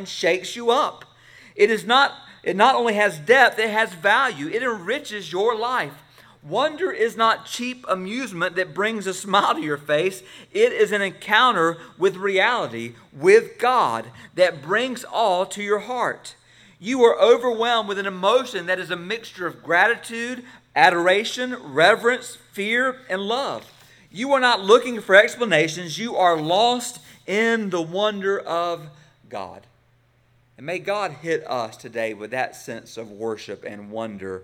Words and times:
and 0.00 0.08
shakes 0.08 0.56
you 0.56 0.70
up. 0.70 1.04
It 1.54 1.70
is 1.70 1.84
not 1.84 2.14
it 2.42 2.56
not 2.56 2.74
only 2.74 2.94
has 2.94 3.18
depth, 3.18 3.58
it 3.58 3.68
has 3.68 3.92
value. 3.92 4.48
It 4.48 4.62
enriches 4.62 5.30
your 5.30 5.54
life. 5.54 5.92
Wonder 6.42 6.90
is 6.90 7.18
not 7.18 7.44
cheap 7.44 7.84
amusement 7.86 8.56
that 8.56 8.72
brings 8.72 9.06
a 9.06 9.12
smile 9.12 9.54
to 9.54 9.60
your 9.60 9.76
face. 9.76 10.22
It 10.52 10.72
is 10.72 10.90
an 10.90 11.02
encounter 11.02 11.76
with 11.98 12.16
reality, 12.16 12.94
with 13.12 13.58
God, 13.58 14.06
that 14.36 14.62
brings 14.62 15.04
all 15.04 15.44
to 15.46 15.62
your 15.62 15.80
heart. 15.80 16.34
You 16.78 17.02
are 17.04 17.20
overwhelmed 17.20 17.90
with 17.90 17.98
an 17.98 18.06
emotion 18.06 18.64
that 18.66 18.78
is 18.78 18.90
a 18.90 18.96
mixture 18.96 19.46
of 19.46 19.62
gratitude, 19.62 20.42
adoration, 20.74 21.54
reverence, 21.62 22.38
fear, 22.52 22.96
and 23.10 23.20
love. 23.20 23.70
You 24.10 24.32
are 24.32 24.40
not 24.40 24.62
looking 24.62 25.02
for 25.02 25.14
explanations, 25.14 25.98
you 25.98 26.16
are 26.16 26.40
lost 26.40 27.00
in 27.26 27.68
the 27.68 27.82
wonder 27.82 28.40
of 28.40 28.88
God. 29.28 29.66
And 30.60 30.66
may 30.66 30.78
God 30.78 31.12
hit 31.22 31.50
us 31.50 31.74
today 31.74 32.12
with 32.12 32.32
that 32.32 32.54
sense 32.54 32.98
of 32.98 33.10
worship 33.10 33.64
and 33.64 33.90
wonder 33.90 34.42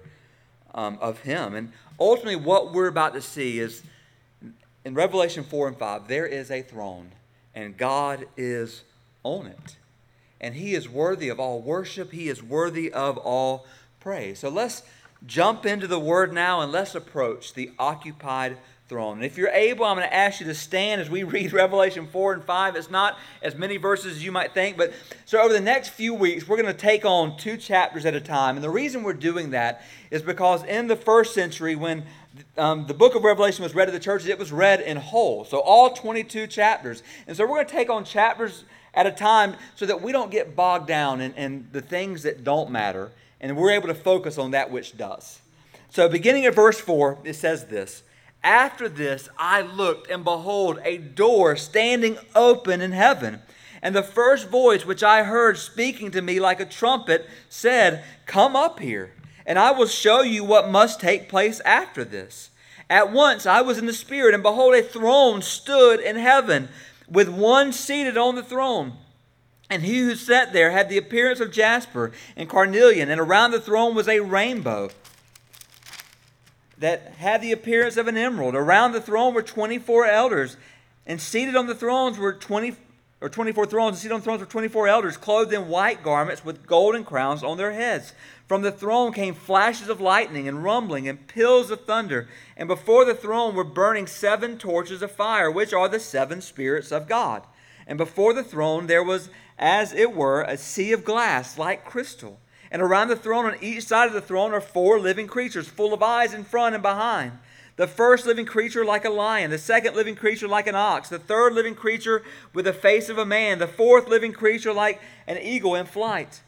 um, 0.75 0.97
of 0.99 1.21
Him. 1.21 1.55
And 1.55 1.73
ultimately, 2.01 2.37
what 2.37 2.73
we're 2.73 2.87
about 2.87 3.13
to 3.13 3.21
see 3.21 3.59
is 3.59 3.83
in 4.83 4.95
Revelation 4.95 5.45
4 5.45 5.69
and 5.69 5.77
5, 5.77 6.09
there 6.09 6.25
is 6.25 6.51
a 6.51 6.63
throne, 6.63 7.11
and 7.55 7.77
God 7.77 8.25
is 8.35 8.81
on 9.25 9.47
it. 9.47 9.77
And 10.41 10.55
He 10.55 10.75
is 10.75 10.89
worthy 10.89 11.29
of 11.29 11.39
all 11.39 11.61
worship, 11.61 12.13
He 12.13 12.31
is 12.31 12.43
worthy 12.43 12.91
of 12.91 13.19
all 13.19 13.67
praise. 14.01 14.39
So 14.39 14.49
let's 14.49 14.85
jump 15.27 15.67
into 15.67 15.87
the 15.87 16.01
Word 16.01 16.33
now 16.33 16.63
and 16.63 16.73
let's 16.73 16.95
approach 16.95 17.53
the 17.53 17.73
occupied 17.79 18.57
throne. 18.89 19.19
And 19.19 19.25
if 19.25 19.37
you're 19.37 19.51
able, 19.51 19.85
I'm 19.85 19.97
going 19.97 20.09
to 20.09 20.15
ask 20.15 20.41
you 20.41 20.47
to 20.47 20.55
stand 20.55 21.01
as 21.01 21.11
we 21.11 21.23
read 21.23 21.53
Revelation 21.55 22.07
4 22.07 22.35
and 22.35 22.45
5. 22.45 22.77
It's 22.77 22.91
not 22.91 23.19
as 23.43 23.55
many 23.55 23.77
verses 23.77 24.17
as 24.17 24.25
you 24.25 24.33
might 24.33 24.55
think, 24.55 24.77
but 24.77 24.93
so 25.25 25.41
over 25.41 25.53
the 25.53 25.61
next 25.61 25.91
few 25.91 26.15
weeks, 26.15 26.47
we're 26.47 26.61
going 26.61 26.73
to 26.73 26.81
take 26.81 27.05
on 27.05 27.37
two 27.37 27.57
chapters 27.57 28.05
at 28.05 28.15
a 28.15 28.21
time. 28.21 28.57
And 28.57 28.65
the 28.65 28.71
reason 28.71 29.03
we're 29.03 29.13
doing 29.13 29.51
that 29.51 29.83
is 30.11 30.23
because 30.23 30.65
in 30.65 30.87
the 30.87 30.97
first 30.97 31.35
century, 31.35 31.75
when 31.75 32.05
um, 32.57 32.87
the 32.87 32.95
book 32.95 33.15
of 33.15 33.25
Revelation 33.25 33.63
was 33.63 33.75
read 33.75 33.87
to 33.87 33.93
the 33.93 34.01
churches, 34.01 34.29
it 34.29 34.39
was 34.39 34.53
read 34.53 34.81
in 34.81 34.97
whole. 34.97 35.45
So 35.45 35.59
all 35.59 35.91
22 35.91 36.47
chapters. 36.47 37.03
And 37.27 37.37
so 37.37 37.45
we're 37.45 37.57
going 37.57 37.67
to 37.67 37.73
take 37.73 37.91
on 37.91 38.05
chapters 38.05 38.65
at 38.95 39.07
a 39.07 39.13
time 39.13 39.57
so 39.75 39.87
that 39.87 40.01
we 40.01 40.13
don't 40.13 40.31
get 40.31 40.57
bogged 40.57 40.87
down 40.87 41.21
in, 41.21 41.35
in 41.35 41.69
the 41.73 41.83
things 41.83 42.23
that 42.23 42.45
don't 42.45 42.71
matter 42.71 43.11
and 43.41 43.57
we're 43.57 43.71
able 43.71 43.89
to 43.89 43.95
focus 43.95 44.39
on 44.39 44.53
that 44.53 44.71
which 44.71 44.97
does. 44.97 45.41
So 45.91 46.09
beginning 46.09 46.47
at 46.47 46.55
verse 46.55 46.81
4, 46.81 47.19
it 47.25 47.35
says 47.35 47.67
this. 47.67 48.03
After 48.43 48.89
this, 48.89 49.29
I 49.39 49.63
looked, 49.63 50.11
and 50.11 50.23
behold, 50.25 50.79
a 50.85 50.99
door 50.99 51.57
standing 51.57 52.19
open 52.35 52.81
in 52.81 52.93
heaven. 52.93 53.41
And 53.83 53.95
the 53.95 54.03
first 54.03 54.49
voice 54.49 54.87
which 54.87 55.03
I 55.03 55.25
heard 55.25 55.59
speaking 55.59 56.11
to 56.13 56.23
me 56.23 56.41
like 56.41 56.61
a 56.61 56.65
trumpet 56.65 57.29
said, 57.49 58.05
Come 58.25 58.57
up 58.57 58.81
here, 58.81 59.13
and 59.45 59.59
I 59.59 59.73
will 59.73 59.87
show 59.87 60.23
you 60.23 60.45
what 60.45 60.71
must 60.71 61.01
take 61.01 61.29
place 61.29 61.61
after 61.61 62.05
this. 62.05 62.51
At 62.89 63.13
once 63.13 63.47
I 63.47 63.63
was 63.63 63.79
in 63.79 63.87
the 63.87 63.93
Spirit, 63.93 64.35
and 64.35 64.43
behold, 64.43 64.75
a 64.75 64.83
throne 64.83 65.43
stood 65.43 66.01
in 66.01 66.17
heaven, 66.17 66.69
with 67.09 67.29
one 67.29 67.73
seated 67.73 68.17
on 68.17 68.35
the 68.35 68.43
throne. 68.43 68.95
And 69.69 69.83
he 69.83 69.99
who 69.99 70.15
sat 70.15 70.53
there 70.53 70.71
had 70.71 70.89
the 70.89 70.99
appearance 70.99 71.41
of 71.41 71.51
jasper 71.51 72.13
and 72.37 72.49
carnelian, 72.49 73.11
and 73.11 73.21
around 73.21 73.51
the 73.51 73.61
throne 73.61 73.95
was 73.95 74.09
a 74.09 74.21
rainbow 74.21 74.91
that 76.79 77.15
had 77.19 77.41
the 77.41 77.53
appearance 77.53 77.97
of 77.97 78.07
an 78.07 78.17
emerald. 78.17 78.55
Around 78.55 78.93
the 78.93 79.01
throne 79.01 79.35
were 79.35 79.43
24 79.43 80.07
elders, 80.07 80.57
and 81.07 81.21
seated 81.21 81.57
on 81.57 81.67
the 81.67 81.75
thrones 81.75 82.19
were 82.19 82.33
20 82.33 82.77
or 83.21 83.31
24 83.31 83.67
thrones, 83.67 83.97
and 83.97 83.99
seated 83.99 84.15
on 84.15 84.21
thrones 84.21 84.41
were 84.41 84.47
24 84.47 84.89
elders, 84.89 85.17
clothed 85.17 85.53
in 85.53 85.69
white 85.69 86.03
garments 86.03 86.45
with 86.45 86.67
golden 86.67 87.03
crowns 87.03 87.43
on 87.43 87.57
their 87.57 87.73
heads. 87.73 88.13
From 88.47 88.63
the 88.63 88.71
throne 88.71 89.13
came 89.13 89.35
flashes 89.35 89.89
of 89.89 90.01
lightning 90.01 90.47
and 90.47 90.63
rumbling 90.63 91.09
and 91.09 91.27
peals 91.27 91.71
of 91.71 91.85
thunder. 91.85 92.29
And 92.57 92.69
before 92.69 93.05
the 93.05 93.15
throne 93.15 93.55
were 93.55 93.65
burning 93.65 94.07
seven 94.07 94.59
torches 94.59 95.03
of 95.03 95.11
fire, 95.11 95.51
which 95.51 95.73
are 95.73 95.89
the 95.89 95.99
seven 95.99 96.41
spirits 96.41 96.93
of 96.93 97.09
God. 97.09 97.43
And 97.87 97.97
before 97.97 98.35
the 98.35 98.45
throne 98.45 98.87
there 98.87 99.03
was, 99.03 99.31
as 99.59 99.93
it 99.93 100.15
were, 100.15 100.43
a 100.43 100.57
sea 100.57 100.93
of 100.93 101.05
glass 101.05 101.59
like 101.59 101.85
crystal. 101.85 102.39
And 102.71 102.83
around 102.83 103.09
the 103.09 103.17
throne, 103.17 103.47
on 103.47 103.57
each 103.61 103.85
side 103.85 104.09
of 104.09 104.15
the 104.15 104.21
throne, 104.21 104.53
are 104.53 104.61
four 104.61 104.99
living 104.99 105.27
creatures, 105.27 105.69
full 105.69 105.95
of 105.95 106.03
eyes 106.03 106.35
in 106.35 106.45
front 106.45 106.75
and 106.75 106.83
behind. 106.83 107.33
The 107.77 107.87
first 107.87 108.27
living 108.27 108.47
creature 108.47 108.85
like 108.85 109.05
a 109.05 109.11
lion, 109.11 109.51
the 109.51 109.59
second 109.59 109.95
living 109.95 110.17
creature 110.17 110.49
like 110.49 110.67
an 110.67 110.75
ox, 110.75 111.11
the 111.11 111.19
third 111.19 111.53
living 111.53 111.75
creature 111.75 112.23
with 112.55 112.65
the 112.65 112.73
face 112.73 113.09
of 113.09 113.19
a 113.19 113.27
man, 113.27 113.59
the 113.59 113.67
fourth 113.67 114.09
living 114.09 114.33
creature 114.33 114.73
like 114.73 115.01
an 115.27 115.39
eagle 115.39 115.75
in 115.75 115.85
flight. 115.85 116.41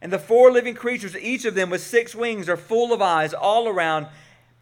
And 0.00 0.12
the 0.12 0.18
four 0.18 0.50
living 0.50 0.74
creatures, 0.74 1.16
each 1.16 1.44
of 1.44 1.54
them 1.54 1.70
with 1.70 1.82
six 1.82 2.14
wings, 2.14 2.48
are 2.48 2.56
full 2.56 2.92
of 2.92 3.00
eyes 3.00 3.32
all 3.32 3.68
around 3.68 4.08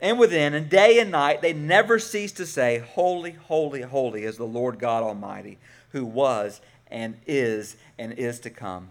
and 0.03 0.19
within, 0.19 0.55
and 0.55 0.69
day 0.69 0.99
and 0.99 1.11
night 1.11 1.43
they 1.43 1.53
never 1.53 1.99
cease 1.99 2.33
to 2.33 2.47
say, 2.47 2.79
Holy, 2.79 3.33
holy, 3.33 3.83
holy 3.83 4.25
is 4.25 4.37
the 4.37 4.45
Lord 4.45 4.79
God 4.79 5.03
Almighty, 5.03 5.59
who 5.91 6.05
was 6.05 6.61
and 6.91 7.17
is 7.27 7.77
and 7.99 8.13
is 8.13 8.41
to 8.41 8.51
come. 8.51 8.91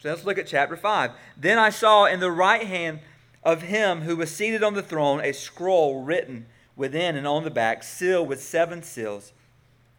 So 0.00 0.08
let's 0.08 0.24
look 0.24 0.38
at 0.38 0.46
chapter 0.46 0.76
5. 0.76 1.10
Then 1.36 1.58
I 1.58 1.68
saw 1.68 2.06
in 2.06 2.20
the 2.20 2.30
right 2.30 2.66
hand 2.66 3.00
of 3.42 3.62
him 3.62 4.02
who 4.02 4.16
was 4.16 4.34
seated 4.34 4.62
on 4.62 4.72
the 4.72 4.82
throne 4.82 5.20
a 5.20 5.32
scroll 5.32 6.02
written 6.02 6.46
within 6.74 7.16
and 7.16 7.26
on 7.26 7.44
the 7.44 7.50
back, 7.50 7.82
sealed 7.82 8.26
with 8.26 8.42
seven 8.42 8.82
seals. 8.82 9.34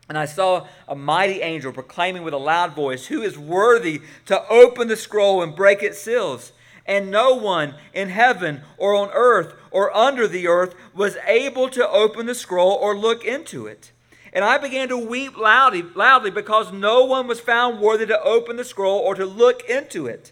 And 0.09 0.17
I 0.17 0.25
saw 0.25 0.65
a 0.87 0.95
mighty 0.95 1.41
angel 1.41 1.71
proclaiming 1.71 2.23
with 2.23 2.33
a 2.33 2.37
loud 2.37 2.75
voice, 2.75 3.07
Who 3.07 3.21
is 3.21 3.37
worthy 3.37 4.01
to 4.25 4.47
open 4.49 4.87
the 4.87 4.97
scroll 4.97 5.43
and 5.43 5.55
break 5.55 5.83
its 5.83 5.99
seals? 5.99 6.51
And 6.87 7.11
no 7.11 7.35
one 7.35 7.75
in 7.93 8.09
heaven 8.09 8.61
or 8.77 8.95
on 8.95 9.11
earth 9.13 9.53
or 9.69 9.95
under 9.95 10.27
the 10.27 10.47
earth 10.47 10.73
was 10.95 11.15
able 11.27 11.69
to 11.69 11.87
open 11.87 12.25
the 12.25 12.33
scroll 12.33 12.73
or 12.73 12.97
look 12.97 13.23
into 13.23 13.67
it. 13.67 13.91
And 14.33 14.45
I 14.45 14.57
began 14.57 14.87
to 14.89 14.97
weep 14.97 15.37
loudly, 15.37 15.81
loudly 15.81 16.31
because 16.31 16.71
no 16.71 17.03
one 17.03 17.27
was 17.27 17.39
found 17.39 17.79
worthy 17.79 18.05
to 18.05 18.21
open 18.21 18.55
the 18.55 18.63
scroll 18.63 18.99
or 18.99 19.15
to 19.15 19.25
look 19.25 19.69
into 19.69 20.07
it. 20.07 20.31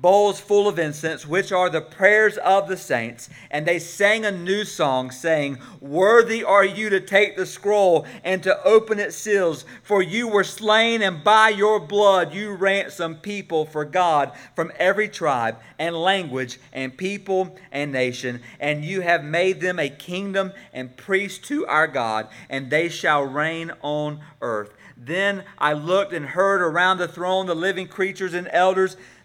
bowls 0.00 0.38
full 0.38 0.68
of 0.68 0.78
incense, 0.78 1.26
which 1.26 1.50
are 1.50 1.68
the 1.68 1.80
prayers 1.80 2.36
of 2.38 2.68
the 2.68 2.76
saints. 2.76 3.28
And 3.50 3.66
they 3.66 3.78
sang 3.78 4.24
a 4.24 4.30
new 4.30 4.64
song, 4.64 5.10
saying, 5.10 5.58
Worthy 5.80 6.44
are 6.44 6.64
you 6.64 6.88
to 6.90 7.00
take 7.00 7.36
the 7.36 7.46
scroll 7.46 8.06
and 8.22 8.42
to 8.44 8.62
open 8.64 9.00
its 9.00 9.16
seals, 9.16 9.64
for 9.82 10.00
you 10.00 10.28
were 10.28 10.44
slain, 10.44 11.02
and 11.02 11.24
by 11.24 11.48
your 11.48 11.80
blood 11.80 12.32
you 12.32 12.52
ransomed 12.52 13.22
people 13.22 13.66
for 13.66 13.84
God 13.84 14.32
from 14.54 14.72
every 14.76 15.08
tribe 15.08 15.58
and 15.78 15.96
language 15.96 16.60
and 16.72 16.96
people 16.96 17.56
and 17.72 17.90
nation. 17.90 18.40
And 18.60 18.84
you 18.84 19.00
have 19.00 19.24
made 19.24 19.60
them 19.60 19.78
a 19.78 19.88
kingdom 19.88 20.52
and 20.72 20.96
priests 20.96 21.46
to 21.48 21.66
our 21.66 21.88
God, 21.88 22.28
and 22.48 22.70
they 22.70 22.88
shall 22.88 23.24
reign 23.24 23.72
on 23.82 24.20
earth. 24.40 24.74
Then 24.96 25.44
I 25.58 25.74
looked 25.74 26.12
and 26.12 26.26
heard 26.26 26.60
around 26.60 26.98
the 26.98 27.06
throne 27.06 27.46
the 27.46 27.54
living 27.54 27.86
creatures 27.86 28.34
and 28.34 28.48
elders 28.50 28.96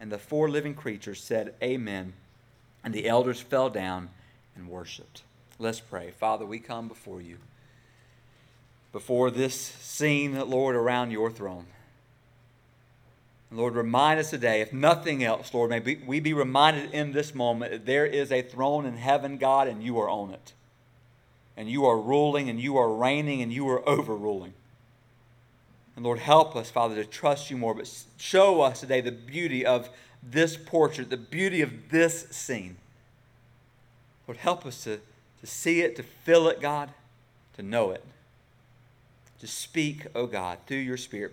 And 0.00 0.12
the 0.12 0.18
four 0.18 0.48
living 0.48 0.74
creatures 0.74 1.20
said, 1.20 1.54
Amen. 1.62 2.12
And 2.84 2.94
the 2.94 3.08
elders 3.08 3.40
fell 3.40 3.70
down 3.70 4.10
and 4.54 4.68
worshiped. 4.68 5.22
Let's 5.58 5.80
pray. 5.80 6.10
Father, 6.10 6.44
we 6.44 6.58
come 6.58 6.88
before 6.88 7.20
you, 7.20 7.38
before 8.92 9.30
this 9.30 9.54
scene, 9.54 10.38
Lord, 10.48 10.76
around 10.76 11.10
your 11.10 11.30
throne. 11.30 11.66
Lord, 13.50 13.74
remind 13.74 14.18
us 14.18 14.30
today, 14.30 14.60
if 14.60 14.72
nothing 14.72 15.22
else, 15.22 15.54
Lord, 15.54 15.70
may 15.70 15.96
we 16.06 16.20
be 16.20 16.32
reminded 16.32 16.92
in 16.92 17.12
this 17.12 17.34
moment 17.34 17.72
that 17.72 17.86
there 17.86 18.04
is 18.04 18.32
a 18.32 18.42
throne 18.42 18.84
in 18.84 18.96
heaven, 18.96 19.38
God, 19.38 19.68
and 19.68 19.82
you 19.82 19.98
are 20.00 20.10
on 20.10 20.32
it. 20.32 20.52
And 21.56 21.70
you 21.70 21.86
are 21.86 21.98
ruling, 21.98 22.50
and 22.50 22.60
you 22.60 22.76
are 22.76 22.92
reigning, 22.92 23.40
and 23.40 23.52
you 23.52 23.68
are 23.68 23.88
overruling. 23.88 24.52
And 25.96 26.04
Lord, 26.04 26.18
help 26.18 26.54
us, 26.54 26.70
Father, 26.70 26.94
to 26.94 27.04
trust 27.04 27.50
you 27.50 27.56
more, 27.56 27.74
but 27.74 27.90
show 28.18 28.60
us 28.60 28.80
today 28.80 29.00
the 29.00 29.10
beauty 29.10 29.64
of 29.64 29.88
this 30.22 30.56
portrait, 30.56 31.08
the 31.08 31.16
beauty 31.16 31.62
of 31.62 31.90
this 31.90 32.26
scene. 32.30 32.76
Lord, 34.28 34.36
help 34.36 34.66
us 34.66 34.84
to, 34.84 35.00
to 35.40 35.46
see 35.46 35.80
it, 35.80 35.96
to 35.96 36.02
feel 36.02 36.48
it, 36.48 36.60
God, 36.60 36.90
to 37.56 37.62
know 37.62 37.92
it. 37.92 38.04
To 39.40 39.46
speak, 39.46 40.06
oh 40.14 40.26
God, 40.26 40.58
through 40.66 40.78
your 40.78 40.96
Spirit, 40.96 41.32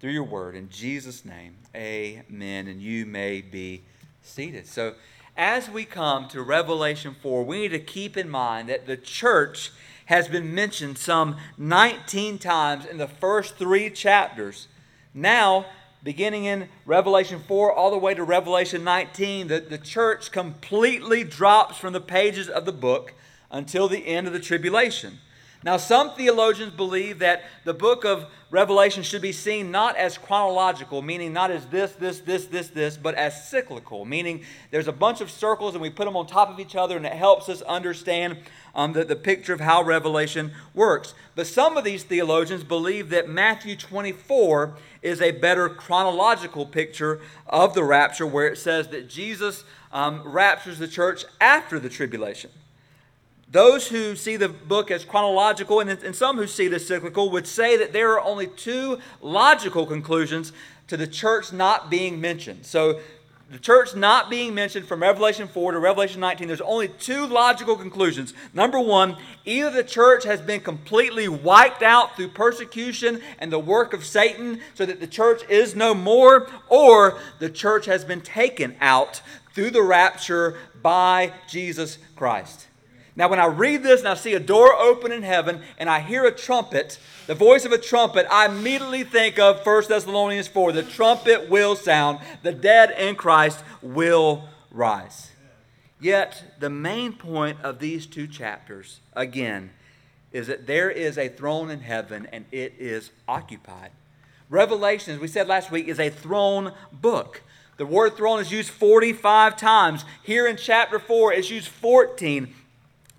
through 0.00 0.10
your 0.10 0.24
word. 0.24 0.56
In 0.56 0.68
Jesus' 0.68 1.24
name, 1.24 1.56
amen. 1.74 2.66
And 2.66 2.80
you 2.80 3.06
may 3.06 3.40
be 3.40 3.82
seated. 4.22 4.66
So, 4.66 4.94
as 5.36 5.70
we 5.70 5.84
come 5.84 6.28
to 6.28 6.42
Revelation 6.42 7.16
4, 7.22 7.44
we 7.44 7.60
need 7.60 7.68
to 7.68 7.78
keep 7.78 8.16
in 8.16 8.28
mind 8.28 8.68
that 8.68 8.86
the 8.86 8.98
church 8.98 9.72
has 10.06 10.28
been 10.28 10.54
mentioned 10.54 10.98
some 10.98 11.36
19 11.58 12.38
times 12.38 12.84
in 12.84 12.98
the 12.98 13.08
first 13.08 13.56
three 13.56 13.90
chapters. 13.90 14.68
Now, 15.14 15.66
beginning 16.02 16.44
in 16.44 16.68
Revelation 16.86 17.40
4 17.46 17.72
all 17.72 17.90
the 17.90 17.98
way 17.98 18.14
to 18.14 18.24
Revelation 18.24 18.84
19, 18.84 19.48
the, 19.48 19.60
the 19.60 19.78
church 19.78 20.32
completely 20.32 21.24
drops 21.24 21.78
from 21.78 21.92
the 21.92 22.00
pages 22.00 22.48
of 22.48 22.64
the 22.64 22.72
book 22.72 23.14
until 23.50 23.88
the 23.88 24.06
end 24.06 24.26
of 24.26 24.32
the 24.32 24.40
tribulation. 24.40 25.18
Now, 25.64 25.76
some 25.76 26.10
theologians 26.14 26.72
believe 26.72 27.20
that 27.20 27.44
the 27.64 27.74
book 27.74 28.04
of 28.04 28.26
Revelation 28.50 29.02
should 29.04 29.22
be 29.22 29.32
seen 29.32 29.70
not 29.70 29.96
as 29.96 30.18
chronological, 30.18 31.02
meaning 31.02 31.32
not 31.32 31.50
as 31.52 31.64
this, 31.66 31.92
this, 31.92 32.18
this, 32.20 32.46
this, 32.46 32.68
this, 32.68 32.96
but 32.96 33.14
as 33.14 33.48
cyclical, 33.48 34.04
meaning 34.04 34.42
there's 34.70 34.88
a 34.88 34.92
bunch 34.92 35.20
of 35.20 35.30
circles 35.30 35.74
and 35.74 35.80
we 35.80 35.88
put 35.88 36.04
them 36.04 36.16
on 36.16 36.26
top 36.26 36.50
of 36.50 36.58
each 36.58 36.74
other 36.74 36.96
and 36.96 37.06
it 37.06 37.12
helps 37.12 37.48
us 37.48 37.62
understand 37.62 38.38
um, 38.74 38.92
the, 38.92 39.04
the 39.04 39.16
picture 39.16 39.52
of 39.52 39.60
how 39.60 39.82
Revelation 39.82 40.52
works. 40.74 41.14
But 41.34 41.46
some 41.46 41.76
of 41.76 41.84
these 41.84 42.02
theologians 42.02 42.64
believe 42.64 43.08
that 43.10 43.28
Matthew 43.28 43.76
24 43.76 44.74
is 45.00 45.22
a 45.22 45.30
better 45.30 45.68
chronological 45.68 46.66
picture 46.66 47.20
of 47.46 47.74
the 47.74 47.84
rapture, 47.84 48.26
where 48.26 48.48
it 48.48 48.58
says 48.58 48.88
that 48.88 49.08
Jesus 49.08 49.64
um, 49.92 50.22
raptures 50.24 50.78
the 50.78 50.88
church 50.88 51.24
after 51.40 51.78
the 51.78 51.88
tribulation. 51.88 52.50
Those 53.52 53.88
who 53.88 54.16
see 54.16 54.36
the 54.36 54.48
book 54.48 54.90
as 54.90 55.04
chronological 55.04 55.80
and, 55.80 55.90
and 55.90 56.16
some 56.16 56.38
who 56.38 56.46
see 56.46 56.72
as 56.72 56.86
cyclical 56.86 57.30
would 57.30 57.46
say 57.46 57.76
that 57.76 57.92
there 57.92 58.12
are 58.12 58.20
only 58.20 58.46
two 58.46 58.98
logical 59.20 59.84
conclusions 59.84 60.52
to 60.88 60.96
the 60.96 61.06
church 61.06 61.52
not 61.52 61.90
being 61.90 62.18
mentioned. 62.18 62.64
So, 62.64 63.00
the 63.50 63.58
church 63.58 63.94
not 63.94 64.30
being 64.30 64.54
mentioned 64.54 64.86
from 64.86 65.02
Revelation 65.02 65.46
4 65.46 65.72
to 65.72 65.78
Revelation 65.78 66.22
19, 66.22 66.48
there's 66.48 66.62
only 66.62 66.88
two 66.88 67.26
logical 67.26 67.76
conclusions. 67.76 68.32
Number 68.54 68.80
one, 68.80 69.18
either 69.44 69.70
the 69.70 69.84
church 69.84 70.24
has 70.24 70.40
been 70.40 70.62
completely 70.62 71.28
wiped 71.28 71.82
out 71.82 72.16
through 72.16 72.28
persecution 72.28 73.20
and 73.38 73.52
the 73.52 73.58
work 73.58 73.92
of 73.92 74.06
Satan 74.06 74.60
so 74.72 74.86
that 74.86 75.00
the 75.00 75.06
church 75.06 75.42
is 75.50 75.76
no 75.76 75.92
more, 75.92 76.48
or 76.70 77.18
the 77.40 77.50
church 77.50 77.84
has 77.84 78.06
been 78.06 78.22
taken 78.22 78.74
out 78.80 79.20
through 79.52 79.72
the 79.72 79.82
rapture 79.82 80.56
by 80.80 81.34
Jesus 81.46 81.98
Christ. 82.16 82.68
Now, 83.14 83.28
when 83.28 83.40
I 83.40 83.46
read 83.46 83.82
this 83.82 84.00
and 84.00 84.08
I 84.08 84.14
see 84.14 84.32
a 84.32 84.40
door 84.40 84.72
open 84.72 85.12
in 85.12 85.22
heaven 85.22 85.60
and 85.76 85.90
I 85.90 86.00
hear 86.00 86.24
a 86.24 86.34
trumpet, 86.34 86.98
the 87.26 87.34
voice 87.34 87.66
of 87.66 87.72
a 87.72 87.78
trumpet, 87.78 88.26
I 88.30 88.46
immediately 88.46 89.04
think 89.04 89.38
of 89.38 89.64
1 89.66 89.84
Thessalonians 89.88 90.48
4 90.48 90.72
the 90.72 90.82
trumpet 90.82 91.50
will 91.50 91.76
sound, 91.76 92.20
the 92.42 92.52
dead 92.52 92.90
in 92.98 93.16
Christ 93.16 93.62
will 93.82 94.48
rise. 94.70 95.32
Yet, 96.00 96.56
the 96.58 96.70
main 96.70 97.12
point 97.12 97.58
of 97.62 97.78
these 97.78 98.06
two 98.06 98.26
chapters, 98.26 99.00
again, 99.12 99.70
is 100.32 100.46
that 100.46 100.66
there 100.66 100.90
is 100.90 101.18
a 101.18 101.28
throne 101.28 101.70
in 101.70 101.80
heaven 101.80 102.26
and 102.32 102.46
it 102.50 102.74
is 102.78 103.10
occupied. 103.28 103.90
Revelation, 104.48 105.14
as 105.14 105.20
we 105.20 105.28
said 105.28 105.46
last 105.46 105.70
week, 105.70 105.86
is 105.86 106.00
a 106.00 106.10
throne 106.10 106.72
book. 106.90 107.42
The 107.76 107.86
word 107.86 108.16
throne 108.16 108.40
is 108.40 108.50
used 108.50 108.70
45 108.70 109.56
times. 109.56 110.04
Here 110.22 110.46
in 110.46 110.56
chapter 110.56 110.98
4, 110.98 111.32
it's 111.34 111.50
used 111.50 111.68
14 111.68 112.52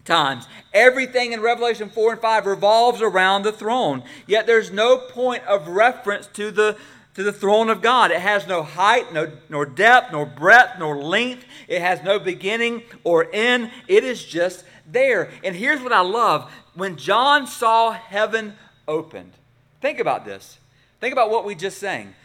times. 0.06 0.48
Everything 0.74 1.34
in 1.34 1.42
Revelation 1.42 1.90
4 1.90 2.14
and 2.14 2.22
5 2.22 2.46
revolves 2.46 3.02
around 3.02 3.44
the 3.44 3.52
throne. 3.52 4.04
Yet 4.28 4.48
there's 4.48 4.72
no 4.72 4.98
point 4.98 5.44
of 5.46 5.68
reference 5.68 6.28
to 6.34 6.52
the 6.52 6.78
to 7.16 7.24
the 7.24 7.32
throne 7.32 7.70
of 7.70 7.82
God. 7.82 8.12
It 8.12 8.22
has 8.22 8.48
no 8.48 8.64
height, 8.64 9.14
no, 9.14 9.32
nor 9.50 9.66
depth, 9.66 10.12
nor 10.12 10.26
breadth, 10.26 10.80
nor 10.80 10.98
length. 10.98 11.46
It 11.68 11.82
has 11.82 12.02
no 12.04 12.20
beginning 12.20 12.84
or 13.04 13.28
end. 13.32 13.72
It 13.88 14.04
is 14.04 14.24
just 14.24 14.66
there. 14.90 15.30
And 15.44 15.56
here's 15.56 15.82
what 15.82 15.94
I 15.94 16.02
love. 16.02 16.52
When 16.74 16.96
John 16.98 17.46
saw 17.46 17.92
heaven 17.92 18.56
opened, 18.88 19.34
think 19.82 20.00
about 20.00 20.26
this. 20.26 20.58
Think 21.00 21.14
about 21.14 21.30
what 21.30 21.46
we 21.46 21.54
just 21.54 21.78
sang. 21.78 22.16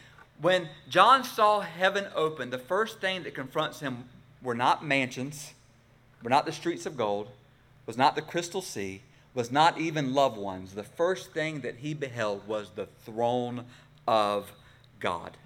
When 0.41 0.69
John 0.89 1.25
saw 1.25 1.61
heaven 1.61 2.07
open, 2.15 2.51
the 2.51 2.59
first 2.59 3.01
thing 3.01 3.25
that 3.25 3.35
confronts 3.35 3.81
him 3.81 4.05
were 4.43 4.55
not 4.55 4.85
mansions, 4.85 5.53
were 6.23 6.31
not 6.31 6.47
the 6.47 6.53
streets 6.53 6.87
of 6.87 6.97
gold, 6.97 7.29
was 7.89 7.97
not 7.97 8.15
the 8.15 8.21
crystal 8.21 8.61
sea, 8.61 9.01
was 9.33 9.51
not 9.51 9.81
even 9.81 10.13
loved 10.13 10.37
ones. 10.37 10.75
The 10.75 10.85
first 10.85 11.33
thing 11.33 11.63
that 11.63 11.77
he 11.77 11.95
beheld 11.95 12.47
was 12.47 12.69
the 12.75 12.85
throne 12.85 13.65
of 14.07 14.53
God. 15.01 15.39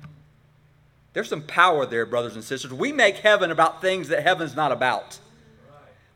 There's 1.13 1.29
some 1.29 1.43
power 1.43 1.87
there, 1.87 2.05
brothers 2.05 2.35
and 2.35 2.43
sisters. 2.43 2.73
We 2.73 2.91
make 2.91 3.19
heaven 3.19 3.53
about 3.53 3.81
things 3.81 4.09
that 4.09 4.25
heaven's 4.25 4.57
not 4.57 4.73
about. 4.73 5.21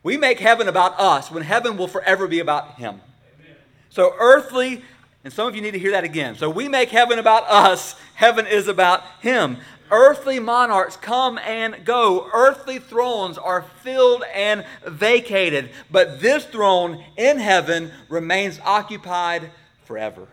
We 0.03 0.17
make 0.17 0.39
heaven 0.39 0.67
about 0.67 0.99
us 0.99 1.31
when 1.31 1.43
heaven 1.43 1.77
will 1.77 1.87
forever 1.87 2.27
be 2.27 2.41
about 2.41 2.75
Him. 2.75 2.99
Amen. 3.39 3.55
So, 3.89 4.13
earthly, 4.19 4.83
and 5.23 5.31
some 5.31 5.47
of 5.47 5.55
you 5.55 5.61
need 5.61 5.71
to 5.71 5.79
hear 5.79 5.91
that 5.91 6.03
again. 6.03 6.35
So, 6.35 6.49
we 6.49 6.67
make 6.67 6.89
heaven 6.89 7.19
about 7.19 7.43
us, 7.43 7.95
heaven 8.15 8.45
is 8.45 8.67
about 8.67 9.01
Him. 9.21 9.57
Earthly 9.89 10.39
monarchs 10.39 10.97
come 10.97 11.37
and 11.37 11.85
go. 11.85 12.29
Earthly 12.33 12.79
thrones 12.79 13.37
are 13.37 13.61
filled 13.83 14.23
and 14.33 14.65
vacated. 14.85 15.69
But 15.89 16.19
this 16.19 16.45
throne 16.45 17.03
in 17.15 17.39
heaven 17.39 17.91
remains 18.09 18.59
occupied 18.63 19.51
forever. 19.85 20.27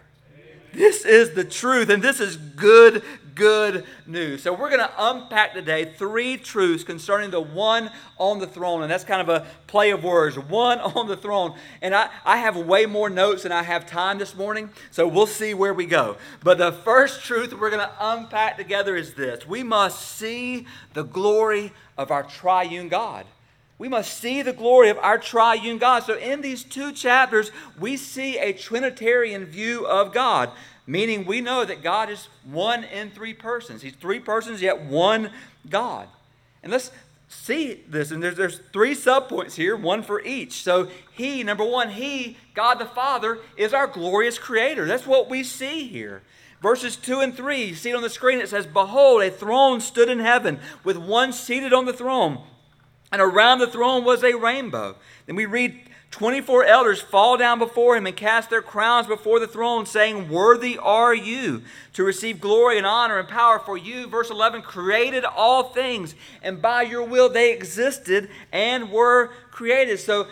This 0.72 1.04
is 1.04 1.34
the 1.34 1.44
truth, 1.44 1.88
and 1.88 2.02
this 2.02 2.18
is 2.18 2.36
good, 2.36 3.04
good 3.34 3.84
news. 4.06 4.42
So, 4.42 4.52
we're 4.52 4.70
going 4.70 4.80
to 4.80 4.92
unpack 4.98 5.54
today 5.54 5.84
three 5.84 6.36
truths 6.36 6.84
concerning 6.84 7.30
the 7.30 7.40
one 7.40 7.90
on 8.18 8.38
the 8.38 8.46
throne, 8.46 8.82
and 8.82 8.90
that's 8.90 9.04
kind 9.04 9.20
of 9.20 9.28
a 9.28 9.46
play 9.66 9.90
of 9.90 10.04
words 10.04 10.38
one 10.38 10.78
on 10.96 11.08
the 11.08 11.16
throne. 11.16 11.56
And 11.82 11.94
I, 11.94 12.10
I 12.24 12.38
have 12.38 12.56
way 12.56 12.86
more 12.86 13.10
notes 13.10 13.42
than 13.42 13.52
I 13.52 13.62
have 13.62 13.86
time 13.86 14.18
this 14.18 14.34
morning, 14.34 14.70
so 14.90 15.06
we'll 15.06 15.26
see 15.26 15.54
where 15.54 15.74
we 15.74 15.86
go. 15.86 16.16
But 16.42 16.58
the 16.58 16.72
first 16.72 17.24
truth 17.24 17.52
we're 17.52 17.70
going 17.70 17.86
to 17.86 17.92
unpack 18.00 18.56
together 18.56 18.96
is 18.96 19.14
this 19.14 19.46
we 19.46 19.62
must 19.62 20.16
see 20.16 20.66
the 20.92 21.04
glory 21.04 21.72
of 21.96 22.10
our 22.10 22.22
triune 22.22 22.88
God. 22.88 23.26
We 23.76 23.88
must 23.88 24.18
see 24.18 24.42
the 24.42 24.52
glory 24.52 24.88
of 24.88 24.98
our 24.98 25.18
triune 25.18 25.78
God. 25.78 26.04
So, 26.04 26.16
in 26.16 26.40
these 26.40 26.62
two 26.62 26.92
chapters, 26.92 27.50
we 27.78 27.96
see 27.96 28.38
a 28.38 28.52
Trinitarian 28.52 29.44
view 29.44 29.84
of 29.86 30.12
God, 30.12 30.50
meaning 30.86 31.24
we 31.24 31.40
know 31.40 31.64
that 31.64 31.82
God 31.82 32.10
is 32.10 32.28
one 32.44 32.84
in 32.84 33.10
three 33.10 33.34
persons. 33.34 33.82
He's 33.82 33.94
three 33.94 34.20
persons, 34.20 34.60
yet 34.60 34.82
one 34.82 35.30
God. 35.68 36.08
And 36.62 36.70
let's 36.72 36.90
see 37.28 37.82
this. 37.88 38.10
And 38.10 38.22
there's, 38.22 38.36
there's 38.36 38.60
three 38.72 38.94
subpoints 38.94 39.54
here, 39.54 39.76
one 39.76 40.02
for 40.02 40.20
each. 40.22 40.62
So, 40.62 40.88
He, 41.12 41.42
number 41.42 41.64
one, 41.64 41.90
He, 41.90 42.36
God 42.54 42.78
the 42.78 42.86
Father, 42.86 43.38
is 43.56 43.72
our 43.74 43.86
glorious 43.86 44.38
Creator. 44.38 44.86
That's 44.86 45.06
what 45.06 45.28
we 45.28 45.42
see 45.42 45.88
here. 45.88 46.22
Verses 46.64 46.96
2 46.96 47.20
and 47.20 47.36
3, 47.36 47.62
you 47.62 47.74
see 47.74 47.90
it 47.90 47.94
on 47.94 48.02
the 48.02 48.08
screen, 48.08 48.40
it 48.40 48.48
says, 48.48 48.66
Behold, 48.66 49.22
a 49.22 49.30
throne 49.30 49.82
stood 49.82 50.08
in 50.08 50.20
heaven, 50.20 50.58
with 50.82 50.96
one 50.96 51.30
seated 51.30 51.74
on 51.74 51.84
the 51.84 51.92
throne, 51.92 52.40
and 53.12 53.20
around 53.20 53.58
the 53.58 53.66
throne 53.66 54.02
was 54.02 54.24
a 54.24 54.32
rainbow. 54.32 54.96
Then 55.26 55.36
we 55.36 55.44
read 55.44 55.78
24 56.14 56.64
elders 56.66 57.00
fall 57.00 57.36
down 57.36 57.58
before 57.58 57.96
him 57.96 58.06
and 58.06 58.14
cast 58.14 58.48
their 58.48 58.62
crowns 58.62 59.08
before 59.08 59.40
the 59.40 59.48
throne, 59.48 59.84
saying, 59.84 60.28
Worthy 60.28 60.78
are 60.78 61.12
you 61.12 61.62
to 61.94 62.04
receive 62.04 62.40
glory 62.40 62.78
and 62.78 62.86
honor 62.86 63.18
and 63.18 63.26
power, 63.26 63.58
for 63.58 63.76
you, 63.76 64.06
verse 64.06 64.30
11, 64.30 64.62
created 64.62 65.24
all 65.24 65.64
things, 65.70 66.14
and 66.40 66.62
by 66.62 66.82
your 66.82 67.02
will 67.02 67.28
they 67.28 67.52
existed 67.52 68.30
and 68.52 68.92
were 68.92 69.32
created. 69.50 69.98
So, 69.98 70.28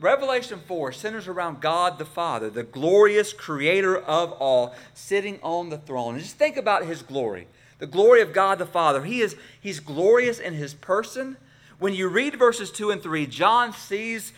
Revelation 0.00 0.58
4 0.66 0.92
centers 0.92 1.28
around 1.28 1.60
God 1.60 1.98
the 1.98 2.06
Father, 2.06 2.48
the 2.48 2.62
glorious 2.62 3.34
creator 3.34 3.94
of 3.94 4.32
all, 4.32 4.74
sitting 4.94 5.38
on 5.42 5.68
the 5.68 5.76
throne. 5.76 6.14
And 6.14 6.22
just 6.22 6.38
think 6.38 6.56
about 6.56 6.86
his 6.86 7.02
glory. 7.02 7.46
The 7.78 7.86
glory 7.86 8.22
of 8.22 8.32
God 8.32 8.58
the 8.58 8.64
Father. 8.64 9.04
He 9.04 9.20
is 9.20 9.36
he's 9.60 9.80
glorious 9.80 10.38
in 10.38 10.54
his 10.54 10.72
person. 10.72 11.36
When 11.78 11.92
you 11.92 12.08
read 12.08 12.38
verses 12.38 12.70
2 12.70 12.90
and 12.90 13.02
3, 13.02 13.26
John 13.26 13.74
sees 13.74 14.32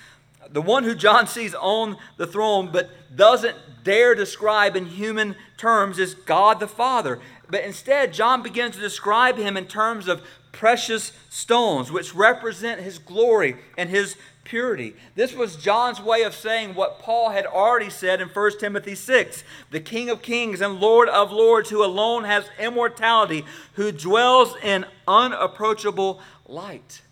the 0.52 0.62
one 0.62 0.84
who 0.84 0.94
John 0.94 1.26
sees 1.26 1.54
on 1.54 1.96
the 2.16 2.26
throne 2.26 2.70
but 2.72 2.90
doesn't 3.14 3.56
dare 3.84 4.14
describe 4.14 4.76
in 4.76 4.86
human 4.86 5.36
terms 5.56 5.98
is 5.98 6.14
God 6.14 6.60
the 6.60 6.68
Father. 6.68 7.20
But 7.50 7.64
instead, 7.64 8.12
John 8.12 8.42
begins 8.42 8.76
to 8.76 8.80
describe 8.80 9.36
him 9.36 9.56
in 9.56 9.66
terms 9.66 10.08
of 10.08 10.22
precious 10.52 11.12
stones, 11.30 11.90
which 11.90 12.14
represent 12.14 12.80
his 12.80 12.98
glory 12.98 13.56
and 13.76 13.88
his 13.88 14.16
purity. 14.44 14.94
This 15.14 15.34
was 15.34 15.56
John's 15.56 16.00
way 16.00 16.22
of 16.22 16.34
saying 16.34 16.74
what 16.74 16.98
Paul 17.00 17.30
had 17.30 17.46
already 17.46 17.90
said 17.90 18.20
in 18.20 18.28
1 18.28 18.58
Timothy 18.58 18.94
6 18.94 19.44
the 19.70 19.80
King 19.80 20.10
of 20.10 20.22
kings 20.22 20.60
and 20.60 20.80
Lord 20.80 21.08
of 21.08 21.30
lords, 21.30 21.70
who 21.70 21.84
alone 21.84 22.24
has 22.24 22.48
immortality, 22.58 23.44
who 23.74 23.92
dwells 23.92 24.56
in 24.62 24.86
unapproachable 25.06 26.20
light. 26.46 27.02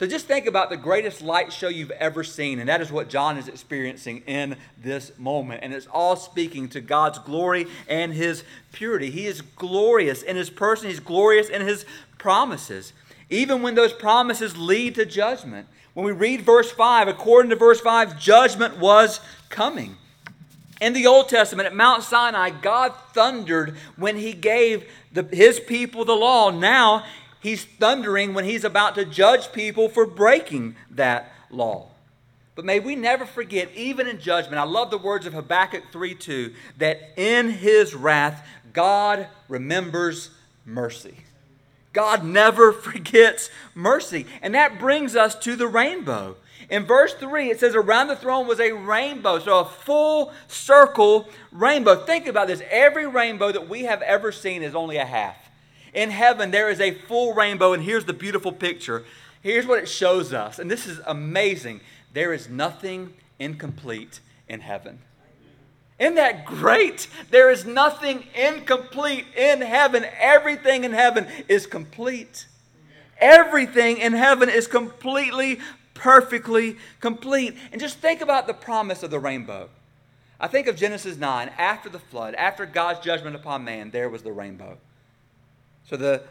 So 0.00 0.06
just 0.06 0.24
think 0.24 0.46
about 0.46 0.70
the 0.70 0.78
greatest 0.78 1.20
light 1.20 1.52
show 1.52 1.68
you've 1.68 1.90
ever 1.90 2.24
seen, 2.24 2.58
and 2.58 2.70
that 2.70 2.80
is 2.80 2.90
what 2.90 3.10
John 3.10 3.36
is 3.36 3.48
experiencing 3.48 4.22
in 4.26 4.56
this 4.82 5.12
moment. 5.18 5.60
And 5.62 5.74
it's 5.74 5.88
all 5.88 6.16
speaking 6.16 6.70
to 6.70 6.80
God's 6.80 7.18
glory 7.18 7.66
and 7.86 8.14
his 8.14 8.42
purity. 8.72 9.10
He 9.10 9.26
is 9.26 9.42
glorious 9.42 10.22
in 10.22 10.36
his 10.36 10.48
person, 10.48 10.88
he's 10.88 11.00
glorious 11.00 11.50
in 11.50 11.60
his 11.60 11.84
promises. 12.16 12.94
Even 13.28 13.60
when 13.60 13.74
those 13.74 13.92
promises 13.92 14.56
lead 14.56 14.94
to 14.94 15.04
judgment. 15.04 15.68
When 15.92 16.06
we 16.06 16.12
read 16.12 16.40
verse 16.40 16.72
5, 16.72 17.06
according 17.06 17.50
to 17.50 17.56
verse 17.56 17.82
5, 17.82 18.18
judgment 18.18 18.78
was 18.78 19.20
coming. 19.50 19.96
In 20.80 20.94
the 20.94 21.06
Old 21.06 21.28
Testament, 21.28 21.66
at 21.66 21.76
Mount 21.76 22.04
Sinai, 22.04 22.48
God 22.48 22.94
thundered 23.12 23.76
when 23.96 24.16
he 24.16 24.32
gave 24.32 24.90
the, 25.12 25.24
his 25.24 25.60
people 25.60 26.06
the 26.06 26.16
law. 26.16 26.48
Now, 26.48 27.04
he's 27.40 27.64
thundering 27.64 28.34
when 28.34 28.44
he's 28.44 28.64
about 28.64 28.94
to 28.94 29.04
judge 29.04 29.52
people 29.52 29.88
for 29.88 30.06
breaking 30.06 30.76
that 30.90 31.32
law. 31.50 31.88
But 32.54 32.64
may 32.64 32.80
we 32.80 32.94
never 32.96 33.24
forget, 33.24 33.70
even 33.74 34.06
in 34.06 34.20
judgment, 34.20 34.58
I 34.58 34.64
love 34.64 34.90
the 34.90 34.98
words 34.98 35.26
of 35.26 35.32
Habakkuk 35.32 35.84
3 35.92 36.14
2, 36.14 36.54
that 36.78 37.00
in 37.16 37.50
his 37.50 37.94
wrath, 37.94 38.46
God 38.72 39.28
remembers 39.48 40.30
mercy. 40.64 41.16
God 41.92 42.24
never 42.24 42.72
forgets 42.72 43.50
mercy. 43.74 44.26
And 44.42 44.54
that 44.54 44.78
brings 44.78 45.16
us 45.16 45.34
to 45.36 45.56
the 45.56 45.66
rainbow. 45.66 46.36
In 46.68 46.84
verse 46.84 47.14
3, 47.14 47.50
it 47.50 47.58
says, 47.58 47.74
Around 47.74 48.08
the 48.08 48.16
throne 48.16 48.46
was 48.46 48.60
a 48.60 48.72
rainbow. 48.72 49.40
So 49.40 49.60
a 49.60 49.64
full 49.64 50.32
circle 50.46 51.28
rainbow. 51.50 51.96
Think 51.96 52.26
about 52.26 52.46
this. 52.46 52.62
Every 52.70 53.06
rainbow 53.06 53.50
that 53.50 53.68
we 53.68 53.84
have 53.84 54.02
ever 54.02 54.30
seen 54.30 54.62
is 54.62 54.74
only 54.74 54.96
a 54.96 55.04
half. 55.04 55.49
In 55.92 56.10
heaven, 56.10 56.50
there 56.50 56.70
is 56.70 56.80
a 56.80 56.92
full 56.92 57.34
rainbow, 57.34 57.72
and 57.72 57.82
here's 57.82 58.04
the 58.04 58.12
beautiful 58.12 58.52
picture. 58.52 59.04
Here's 59.42 59.66
what 59.66 59.78
it 59.78 59.88
shows 59.88 60.32
us, 60.32 60.58
and 60.58 60.70
this 60.70 60.86
is 60.86 61.00
amazing. 61.06 61.80
There 62.12 62.32
is 62.32 62.48
nothing 62.48 63.14
incomplete 63.38 64.20
in 64.48 64.60
heaven. 64.60 65.00
Isn't 65.98 66.14
that 66.14 66.46
great? 66.46 67.08
There 67.30 67.50
is 67.50 67.64
nothing 67.66 68.24
incomplete 68.34 69.26
in 69.36 69.60
heaven. 69.60 70.06
Everything 70.18 70.84
in 70.84 70.92
heaven 70.92 71.26
is 71.46 71.66
complete. 71.66 72.46
Everything 73.18 73.98
in 73.98 74.14
heaven 74.14 74.48
is 74.48 74.66
completely, 74.66 75.60
perfectly 75.92 76.78
complete. 77.00 77.54
And 77.70 77.80
just 77.80 77.98
think 77.98 78.22
about 78.22 78.46
the 78.46 78.54
promise 78.54 79.02
of 79.02 79.10
the 79.10 79.18
rainbow. 79.18 79.68
I 80.40 80.48
think 80.48 80.68
of 80.68 80.76
Genesis 80.76 81.18
9. 81.18 81.50
After 81.58 81.90
the 81.90 81.98
flood, 81.98 82.34
after 82.34 82.64
God's 82.64 83.00
judgment 83.00 83.36
upon 83.36 83.64
man, 83.64 83.90
there 83.90 84.08
was 84.08 84.22
the 84.22 84.32
rainbow. 84.32 84.78
So 85.90 85.96
the 85.96 86.22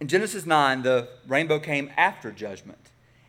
in 0.00 0.08
Genesis 0.08 0.46
9, 0.46 0.82
the 0.82 1.08
rainbow 1.26 1.58
came 1.58 1.90
after 1.96 2.30
judgment. 2.32 2.78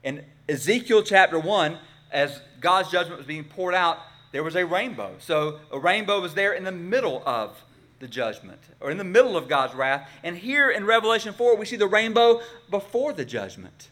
In 0.04 0.24
Ezekiel 0.48 1.04
chapter 1.04 1.38
1, 1.38 1.78
as 2.12 2.42
God's 2.62 2.90
judgment 2.90 3.18
was 3.18 3.28
being 3.28 3.44
poured 3.44 3.74
out, 3.74 3.98
there 4.32 4.44
was 4.44 4.56
a 4.56 4.66
rainbow. 4.66 5.16
So 5.20 5.60
a 5.72 5.80
rainbow 5.80 6.22
was 6.22 6.34
there 6.34 6.54
in 6.54 6.64
the 6.64 6.72
middle 6.72 7.24
of 7.26 7.62
the 8.00 8.08
judgment, 8.08 8.60
or 8.80 8.92
in 8.92 8.98
the 8.98 9.04
middle 9.04 9.36
of 9.36 9.50
God's 9.50 9.74
wrath. 9.74 10.10
And 10.24 10.38
here 10.38 10.70
in 10.70 10.86
Revelation 10.86 11.34
4, 11.34 11.58
we 11.58 11.66
see 11.66 11.76
the 11.76 11.88
rainbow 11.88 12.42
before 12.70 13.12
the 13.12 13.26
judgment. 13.26 13.90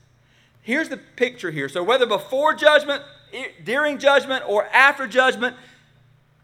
Here's 0.61 0.87
the 0.87 0.97
picture 0.97 1.51
here. 1.51 1.67
So 1.67 1.83
whether 1.83 2.05
before 2.05 2.53
judgment, 2.53 3.03
during 3.65 3.97
judgment, 3.97 4.45
or 4.47 4.65
after 4.67 5.07
judgment, 5.07 5.57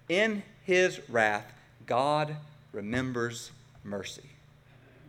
in 0.09 0.43
his 0.63 0.99
wrath, 1.07 1.53
God 1.85 2.35
remembers 2.73 3.51
mercy. 3.85 4.23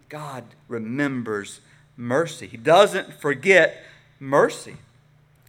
God 0.09 0.45
remembers 0.69 1.61
mercy. 1.97 2.47
He 2.47 2.57
doesn't 2.57 3.15
forget 3.15 3.85
mercy. 4.21 4.77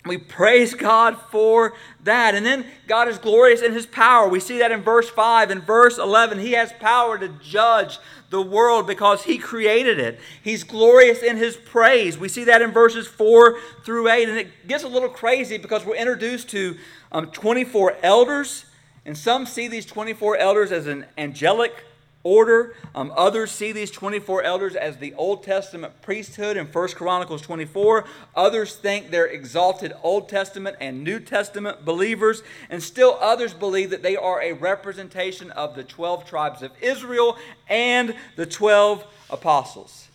We 0.05 0.17
praise 0.19 0.75
God 0.75 1.17
for 1.31 1.74
that. 2.03 2.35
And 2.35 2.45
then 2.45 2.65
God 2.88 3.07
is 3.07 3.17
glorious 3.17 3.62
in 3.62 3.74
his 3.74 3.88
power. 3.88 4.27
We 4.27 4.39
see 4.39 4.59
that 4.59 4.71
in 4.71 4.83
verse 4.83 5.09
5. 5.09 5.50
In 5.50 5.62
verse 5.62 5.97
11, 5.97 6.39
he 6.39 6.51
has 6.51 6.71
power 6.74 7.17
to 7.17 7.27
judge 7.27 7.97
the 8.29 8.41
world 8.41 8.85
because 8.85 9.24
he 9.24 9.39
created 9.39 10.00
it. 10.00 10.19
He's 10.43 10.63
glorious 10.63 11.24
in 11.24 11.38
his 11.38 11.57
praise. 11.57 12.19
We 12.19 12.29
see 12.29 12.43
that 12.43 12.62
in 12.62 12.71
verses 12.71 13.07
4 13.07 13.59
through 13.83 14.09
8. 14.09 14.29
And 14.29 14.38
it 14.38 14.67
gets 14.67 14.83
a 14.83 14.88
little 14.88 15.09
crazy 15.09 15.57
because 15.57 15.83
we're 15.83 15.95
introduced 15.95 16.50
to 16.50 16.77
um, 17.12 17.31
24 17.31 17.97
elders. 18.03 18.65
And 19.05 19.17
some 19.17 19.47
see 19.47 19.67
these 19.67 19.88
24 19.88 20.38
elders 20.38 20.71
as 20.71 20.85
an 20.85 21.05
angelic 21.17 21.83
order. 22.25 22.74
Um, 22.96 23.13
others 23.15 23.51
see 23.51 23.72
these 23.72 23.91
24 23.91 24.44
elders 24.44 24.75
as 24.75 24.98
the 24.98 25.13
Old 25.13 25.44
Testament 25.44 26.01
priesthood 26.01 26.58
in 26.58 26.65
1 26.65 26.88
Chronicles 26.89 27.41
24. 27.44 28.03
Others 28.36 28.75
think 28.75 29.12
they're 29.12 29.27
exalted 29.27 29.94
Old 30.03 30.27
Testament 30.27 30.75
and 30.82 31.03
New 31.03 31.20
Testament 31.20 31.86
believers. 31.86 32.41
And 32.70 32.82
still 32.82 33.17
others 33.22 33.53
believe 33.53 33.91
that 33.91 34.01
they 34.01 34.17
are 34.17 34.41
a 34.41 34.53
representation 34.53 35.51
of 35.51 35.75
the 35.75 35.84
12 35.84 36.25
tribes 36.25 36.63
of 36.63 36.72
Israel 36.82 37.38
and 37.70 38.15
the 38.36 38.48
12 38.48 39.05
apostles. 39.29 40.08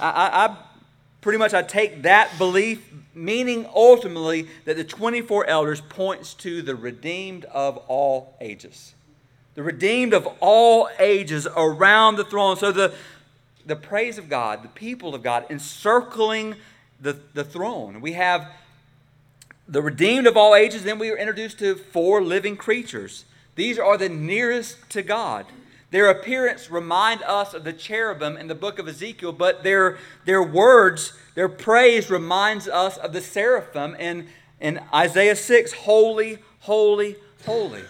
I, 0.00 0.10
I, 0.10 0.46
I 0.46 0.56
pretty 1.20 1.38
much 1.38 1.52
I 1.52 1.62
take 1.62 2.02
that 2.02 2.38
belief, 2.38 2.90
meaning 3.14 3.68
ultimately 3.74 4.48
that 4.64 4.76
the 4.76 4.84
24 4.84 5.46
elders 5.46 5.82
points 5.82 6.32
to 6.34 6.62
the 6.62 6.74
redeemed 6.74 7.44
of 7.44 7.76
all 7.88 8.38
ages 8.40 8.94
the 9.56 9.62
redeemed 9.62 10.12
of 10.12 10.28
all 10.38 10.88
ages 11.00 11.48
around 11.56 12.16
the 12.16 12.24
throne. 12.24 12.56
So 12.56 12.70
the, 12.70 12.94
the 13.64 13.74
praise 13.74 14.18
of 14.18 14.28
God, 14.28 14.62
the 14.62 14.68
people 14.68 15.14
of 15.14 15.22
God 15.22 15.46
encircling 15.50 16.54
the, 17.00 17.18
the 17.34 17.42
throne. 17.42 18.00
We 18.00 18.12
have 18.12 18.52
the 19.66 19.82
redeemed 19.82 20.26
of 20.26 20.36
all 20.36 20.54
ages, 20.54 20.84
then 20.84 20.98
we 20.98 21.10
are 21.10 21.16
introduced 21.16 21.58
to 21.58 21.74
four 21.74 22.22
living 22.22 22.56
creatures. 22.56 23.24
These 23.56 23.78
are 23.78 23.96
the 23.96 24.10
nearest 24.10 24.88
to 24.90 25.02
God. 25.02 25.46
Their 25.90 26.10
appearance 26.10 26.70
remind 26.70 27.22
us 27.22 27.54
of 27.54 27.64
the 27.64 27.72
cherubim 27.72 28.36
in 28.36 28.48
the 28.48 28.54
book 28.54 28.78
of 28.78 28.86
Ezekiel, 28.86 29.32
but 29.32 29.62
their, 29.62 29.98
their 30.26 30.42
words, 30.42 31.14
their 31.34 31.48
praise 31.48 32.10
reminds 32.10 32.68
us 32.68 32.98
of 32.98 33.14
the 33.14 33.22
seraphim 33.22 33.94
in, 33.96 34.28
in 34.60 34.80
Isaiah 34.92 35.36
6 35.36 35.72
Holy, 35.72 36.38
holy, 36.60 37.16
holy. 37.46 37.82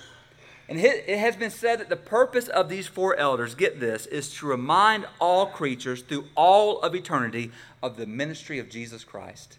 And 0.69 0.81
it 0.81 1.19
has 1.19 1.37
been 1.37 1.51
said 1.51 1.79
that 1.79 1.89
the 1.89 1.97
purpose 1.97 2.49
of 2.49 2.69
these 2.69 2.89
four 2.89 3.15
elders, 3.15 3.55
get 3.55 3.79
this, 3.79 4.07
is 4.07 4.35
to 4.35 4.47
remind 4.47 5.07
all 5.21 5.47
creatures 5.47 6.03
through 6.03 6.25
all 6.35 6.81
of 6.81 6.95
eternity 6.95 7.53
of 7.83 7.97
the 7.97 8.07
ministry 8.07 8.59
of 8.59 8.69
Jesus 8.69 9.05
Christ. 9.05 9.59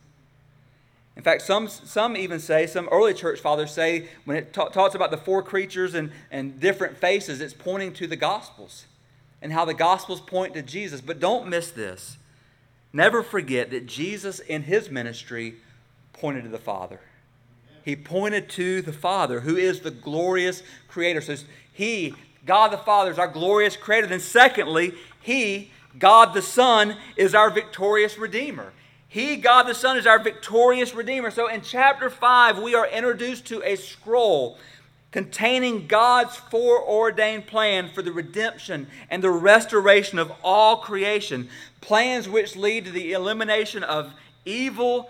In 1.16 1.24
fact, 1.24 1.44
some, 1.44 1.70
some 1.70 2.18
even 2.18 2.40
say, 2.40 2.68
some 2.68 2.90
early 2.92 3.14
church 3.14 3.40
fathers 3.40 3.72
say, 3.72 4.10
when 4.26 4.36
it 4.36 4.54
ta- 4.54 4.68
talks 4.68 4.96
about 4.96 5.10
the 5.10 5.18
four 5.18 5.42
creatures 5.42 5.96
and, 5.96 6.12
and 6.30 6.60
different 6.60 6.98
faces, 6.98 7.40
it's 7.40 7.54
pointing 7.54 7.94
to 7.94 8.06
the 8.06 8.18
Gospels 8.18 8.86
and 9.42 9.54
how 9.54 9.64
the 9.64 9.74
Gospels 9.74 10.20
point 10.20 10.54
to 10.56 10.62
Jesus. 10.62 11.00
But 11.00 11.22
don't 11.22 11.48
miss 11.48 11.72
this. 11.72 12.18
Never 12.92 13.24
forget 13.24 13.72
that 13.72 13.86
Jesus 13.86 14.40
in 14.40 14.64
his 14.64 14.92
ministry 14.92 15.56
pointed 16.12 16.44
to 16.44 16.50
the 16.50 16.58
Father 16.58 17.00
he 17.88 17.96
pointed 17.96 18.50
to 18.50 18.82
the 18.82 18.92
Father, 18.92 19.40
who 19.40 19.56
is 19.56 19.80
the 19.80 19.92
glorious 19.92 20.62
creator. 20.90 21.22
So 21.22 21.38
he, 21.72 22.14
God 22.46 22.74
the 22.74 22.78
Father 22.78 23.12
is 23.12 23.18
our 23.18 23.30
glorious 23.30 23.78
creator, 23.78 24.08
then 24.08 24.20
secondly, 24.20 24.94
He, 25.22 25.72
God 25.98 26.34
the 26.34 26.42
Son, 26.42 26.98
is 27.16 27.34
our 27.34 27.50
victorious 27.50 28.18
Redeemer. 28.18 28.74
He, 29.08 29.38
God 29.38 29.68
the 29.68 29.74
Son, 29.74 29.96
is 29.96 30.06
our 30.06 30.20
victorious 30.20 30.94
Redeemer. 30.94 31.32
So 31.32 31.48
in 31.48 31.62
chapter 31.62 32.10
5, 32.10 32.60
we 32.60 32.76
are 32.76 32.86
introduced 32.86 33.46
to 33.46 33.64
a 33.64 33.78
scroll 33.78 34.58
containing 35.12 35.88
God's 35.88 36.36
foreordained 36.36 37.48
plan 37.48 37.90
for 37.96 38.02
the 38.02 38.12
redemption 38.12 38.88
and 39.10 39.24
the 39.24 39.32
restoration 39.32 40.20
of 40.20 40.30
all 40.44 40.76
creation, 40.76 41.48
plans 41.80 42.28
which 42.28 42.58
lead 42.58 42.84
to 42.84 42.92
the 42.92 43.14
elimination 43.14 43.82
of 43.82 44.12
evil, 44.44 45.10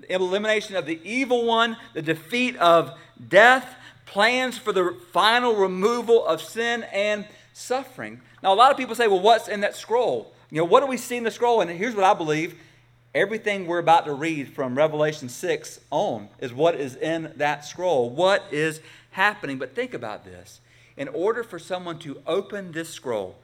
the 0.00 0.14
elimination 0.14 0.76
of 0.76 0.86
the 0.86 1.00
evil 1.04 1.44
one, 1.44 1.76
the 1.94 2.02
defeat 2.02 2.56
of 2.56 2.98
death, 3.28 3.74
plans 4.06 4.58
for 4.58 4.72
the 4.72 4.96
final 5.12 5.54
removal 5.54 6.26
of 6.26 6.42
sin 6.42 6.84
and 6.92 7.26
suffering. 7.52 8.20
Now, 8.42 8.52
a 8.52 8.56
lot 8.56 8.70
of 8.70 8.76
people 8.76 8.94
say, 8.94 9.06
well, 9.06 9.20
what's 9.20 9.48
in 9.48 9.60
that 9.60 9.76
scroll? 9.76 10.32
You 10.50 10.58
know, 10.58 10.64
what 10.64 10.80
do 10.80 10.86
we 10.86 10.96
see 10.96 11.16
in 11.16 11.24
the 11.24 11.30
scroll? 11.30 11.60
And 11.60 11.70
here's 11.70 11.94
what 11.94 12.04
I 12.04 12.14
believe 12.14 12.58
everything 13.14 13.66
we're 13.66 13.78
about 13.78 14.04
to 14.04 14.12
read 14.12 14.52
from 14.52 14.76
Revelation 14.76 15.28
6 15.28 15.80
on 15.90 16.28
is 16.38 16.52
what 16.52 16.76
is 16.76 16.94
in 16.96 17.32
that 17.36 17.64
scroll. 17.64 18.08
What 18.08 18.44
is 18.52 18.80
happening? 19.12 19.58
But 19.58 19.74
think 19.74 19.94
about 19.94 20.24
this. 20.24 20.60
In 20.96 21.08
order 21.08 21.42
for 21.42 21.58
someone 21.58 21.98
to 22.00 22.20
open 22.26 22.72
this 22.72 22.90
scroll, 22.90 23.36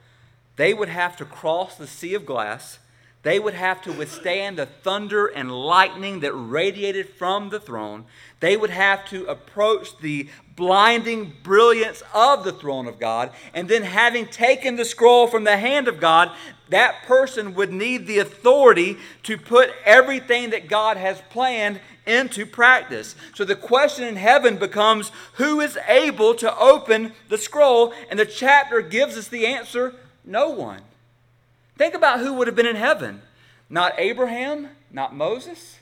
they 0.55 0.73
would 0.73 0.89
have 0.89 1.17
to 1.17 1.25
cross 1.25 1.75
the 1.75 1.87
sea 1.87 2.13
of 2.13 2.25
glass 2.25 2.79
they 3.27 3.39
would 3.39 3.55
have 3.55 3.81
to 3.81 3.91
withstand 3.91 4.57
the 4.57 4.65
thunder 4.65 5.25
and 5.25 5.51
lightning 5.51 6.21
that 6.21 6.31
radiated 6.31 7.09
from 7.09 7.49
the 7.49 7.59
throne. 7.59 8.05
They 8.39 8.55
would 8.55 8.69
have 8.69 9.03
to 9.09 9.25
approach 9.25 9.97
the 9.97 10.29
blinding 10.55 11.33
brilliance 11.43 12.01
of 12.13 12.45
the 12.45 12.53
throne 12.53 12.87
of 12.87 13.01
God. 13.01 13.31
And 13.53 13.67
then, 13.67 13.83
having 13.83 14.27
taken 14.27 14.77
the 14.77 14.85
scroll 14.85 15.27
from 15.27 15.43
the 15.43 15.57
hand 15.57 15.89
of 15.89 15.99
God, 15.99 16.31
that 16.69 17.03
person 17.03 17.53
would 17.55 17.73
need 17.73 18.07
the 18.07 18.19
authority 18.19 18.95
to 19.23 19.37
put 19.37 19.71
everything 19.83 20.51
that 20.51 20.69
God 20.69 20.95
has 20.95 21.21
planned 21.29 21.81
into 22.05 22.45
practice. 22.45 23.13
So 23.35 23.43
the 23.43 23.57
question 23.57 24.05
in 24.05 24.15
heaven 24.15 24.55
becomes 24.55 25.11
who 25.33 25.59
is 25.59 25.77
able 25.89 26.33
to 26.35 26.57
open 26.57 27.11
the 27.27 27.37
scroll? 27.37 27.93
And 28.09 28.17
the 28.17 28.25
chapter 28.25 28.81
gives 28.81 29.17
us 29.17 29.27
the 29.27 29.47
answer 29.47 29.95
no 30.23 30.47
one. 30.49 30.79
Think 31.77 31.93
about 31.93 32.19
who 32.19 32.33
would 32.33 32.47
have 32.47 32.55
been 32.55 32.65
in 32.65 32.75
heaven. 32.75 33.21
Not 33.69 33.93
Abraham, 33.97 34.69
not 34.91 35.15
Moses, 35.15 35.79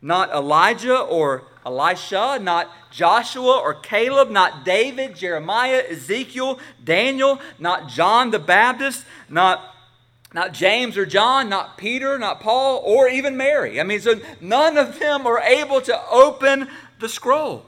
not 0.00 0.30
Elijah 0.30 0.98
or 0.98 1.44
Elisha, 1.66 2.38
not 2.40 2.70
Joshua 2.90 3.58
or 3.58 3.74
Caleb, 3.74 4.30
not 4.30 4.64
David, 4.64 5.16
Jeremiah, 5.16 5.82
Ezekiel, 5.88 6.58
Daniel, 6.82 7.40
not 7.58 7.88
John 7.88 8.30
the 8.30 8.38
Baptist, 8.38 9.04
not, 9.28 9.74
not 10.32 10.52
James 10.52 10.96
or 10.96 11.04
John, 11.04 11.48
not 11.48 11.76
Peter, 11.76 12.18
not 12.18 12.40
Paul, 12.40 12.80
or 12.84 13.08
even 13.08 13.36
Mary. 13.36 13.80
I 13.80 13.84
mean, 13.84 14.00
so 14.00 14.20
none 14.40 14.76
of 14.76 14.98
them 14.98 15.26
are 15.26 15.40
able 15.40 15.80
to 15.82 16.00
open 16.10 16.68
the 17.00 17.08
scroll. 17.08 17.66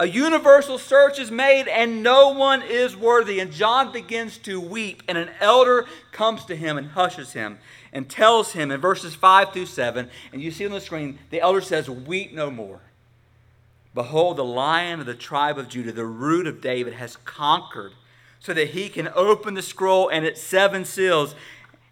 A 0.00 0.06
universal 0.06 0.78
search 0.78 1.18
is 1.18 1.32
made 1.32 1.66
and 1.66 2.04
no 2.04 2.28
one 2.28 2.62
is 2.62 2.96
worthy. 2.96 3.40
And 3.40 3.50
John 3.50 3.90
begins 3.90 4.38
to 4.38 4.60
weep, 4.60 5.02
and 5.08 5.18
an 5.18 5.30
elder 5.40 5.86
comes 6.12 6.44
to 6.44 6.54
him 6.54 6.78
and 6.78 6.86
hushes 6.88 7.32
him 7.32 7.58
and 7.92 8.08
tells 8.08 8.52
him 8.52 8.70
in 8.70 8.80
verses 8.80 9.16
5 9.16 9.52
through 9.52 9.66
7, 9.66 10.08
and 10.32 10.42
you 10.42 10.50
see 10.50 10.66
on 10.66 10.72
the 10.72 10.80
screen, 10.80 11.18
the 11.30 11.40
elder 11.40 11.60
says, 11.60 11.90
Weep 11.90 12.32
no 12.32 12.50
more. 12.50 12.80
Behold, 13.94 14.36
the 14.36 14.44
lion 14.44 15.00
of 15.00 15.06
the 15.06 15.14
tribe 15.14 15.58
of 15.58 15.68
Judah, 15.68 15.90
the 15.90 16.06
root 16.06 16.46
of 16.46 16.60
David, 16.60 16.94
has 16.94 17.16
conquered 17.24 17.92
so 18.38 18.54
that 18.54 18.68
he 18.68 18.88
can 18.88 19.08
open 19.14 19.54
the 19.54 19.62
scroll 19.62 20.08
and 20.08 20.24
its 20.24 20.40
seven 20.40 20.84
seals. 20.84 21.34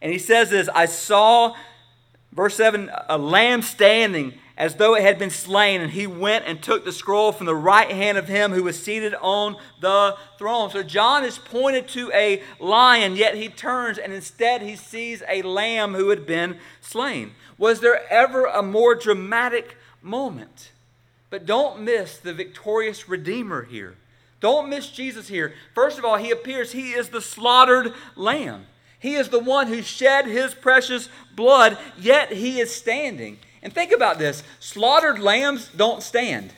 And 0.00 0.12
he 0.12 0.18
says 0.18 0.50
this 0.50 0.68
I 0.74 0.86
saw, 0.86 1.56
verse 2.30 2.54
7, 2.54 2.90
a 3.08 3.18
lamb 3.18 3.62
standing 3.62 4.34
as 4.56 4.76
though 4.76 4.94
it 4.94 5.02
had 5.02 5.18
been 5.18 5.30
slain, 5.30 5.82
and 5.82 5.90
he 5.90 6.06
went 6.06 6.46
and 6.46 6.62
took 6.62 6.84
the 6.84 6.92
scroll 6.92 7.30
from 7.30 7.46
the 7.46 7.54
right 7.54 7.90
hand 7.90 8.16
of 8.16 8.28
him 8.28 8.52
who 8.52 8.62
was 8.62 8.82
seated 8.82 9.14
on 9.20 9.56
the 9.80 10.16
throne. 10.38 10.70
So 10.70 10.82
John 10.82 11.24
is 11.24 11.38
pointed 11.38 11.88
to 11.88 12.10
a 12.12 12.42
lion, 12.58 13.16
yet 13.16 13.34
he 13.34 13.48
turns 13.48 13.98
and 13.98 14.12
instead 14.12 14.62
he 14.62 14.74
sees 14.74 15.22
a 15.28 15.42
lamb 15.42 15.94
who 15.94 16.08
had 16.08 16.26
been 16.26 16.58
slain. 16.80 17.32
Was 17.58 17.80
there 17.80 18.10
ever 18.10 18.46
a 18.46 18.62
more 18.62 18.94
dramatic 18.94 19.76
moment? 20.02 20.70
But 21.28 21.44
don't 21.44 21.82
miss 21.82 22.16
the 22.16 22.32
victorious 22.32 23.08
Redeemer 23.08 23.64
here. 23.64 23.96
Don't 24.40 24.68
miss 24.68 24.88
Jesus 24.90 25.28
here. 25.28 25.54
First 25.74 25.98
of 25.98 26.04
all, 26.04 26.16
he 26.16 26.30
appears, 26.30 26.72
he 26.72 26.92
is 26.92 27.08
the 27.08 27.20
slaughtered 27.20 27.92
lamb. 28.14 28.66
He 28.98 29.14
is 29.14 29.28
the 29.28 29.38
one 29.38 29.66
who 29.66 29.82
shed 29.82 30.26
his 30.26 30.54
precious 30.54 31.08
blood, 31.34 31.76
yet 31.98 32.32
he 32.32 32.60
is 32.60 32.74
standing. 32.74 33.38
And 33.66 33.74
think 33.74 33.90
about 33.90 34.20
this 34.20 34.44
slaughtered 34.60 35.18
lambs 35.18 35.68
don't 35.76 36.00
stand. 36.00 36.52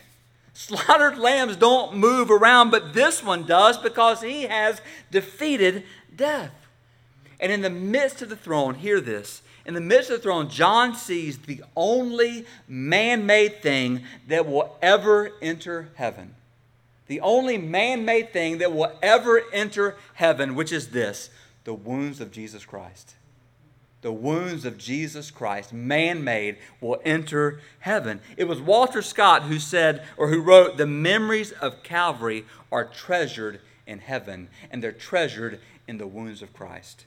Slaughtered 0.52 1.16
lambs 1.16 1.56
don't 1.56 1.96
move 1.96 2.30
around, 2.30 2.70
but 2.70 2.92
this 2.92 3.24
one 3.24 3.46
does 3.46 3.78
because 3.78 4.20
he 4.20 4.42
has 4.42 4.82
defeated 5.10 5.84
death. 6.14 6.52
And 7.40 7.50
in 7.50 7.62
the 7.62 7.70
midst 7.70 8.20
of 8.20 8.28
the 8.28 8.36
throne, 8.36 8.74
hear 8.74 9.00
this. 9.00 9.40
In 9.64 9.72
the 9.72 9.80
midst 9.80 10.10
of 10.10 10.18
the 10.18 10.22
throne, 10.22 10.50
John 10.50 10.94
sees 10.94 11.38
the 11.38 11.62
only 11.74 12.44
man 12.68 13.24
made 13.24 13.62
thing 13.62 14.02
that 14.26 14.46
will 14.46 14.76
ever 14.82 15.32
enter 15.40 15.88
heaven. 15.94 16.34
The 17.06 17.22
only 17.22 17.56
man 17.56 18.04
made 18.04 18.34
thing 18.34 18.58
that 18.58 18.74
will 18.74 18.92
ever 19.00 19.44
enter 19.50 19.96
heaven, 20.12 20.54
which 20.54 20.72
is 20.72 20.88
this 20.88 21.30
the 21.64 21.72
wounds 21.72 22.20
of 22.20 22.30
Jesus 22.30 22.66
Christ 22.66 23.14
the 24.00 24.12
wounds 24.12 24.64
of 24.64 24.78
Jesus 24.78 25.30
Christ, 25.30 25.72
man 25.72 26.22
made, 26.22 26.58
will 26.80 27.00
enter 27.04 27.60
heaven. 27.80 28.20
It 28.36 28.44
was 28.44 28.60
Walter 28.60 29.02
Scott 29.02 29.44
who 29.44 29.58
said, 29.58 30.04
or 30.16 30.28
who 30.28 30.40
wrote, 30.40 30.76
The 30.76 30.86
memories 30.86 31.52
of 31.52 31.82
Calvary 31.82 32.44
are 32.70 32.84
treasured 32.84 33.60
in 33.86 33.98
heaven, 33.98 34.48
and 34.70 34.82
they're 34.82 34.92
treasured 34.92 35.60
in 35.88 35.98
the 35.98 36.06
wounds 36.06 36.42
of 36.42 36.52
Christ. 36.52 37.06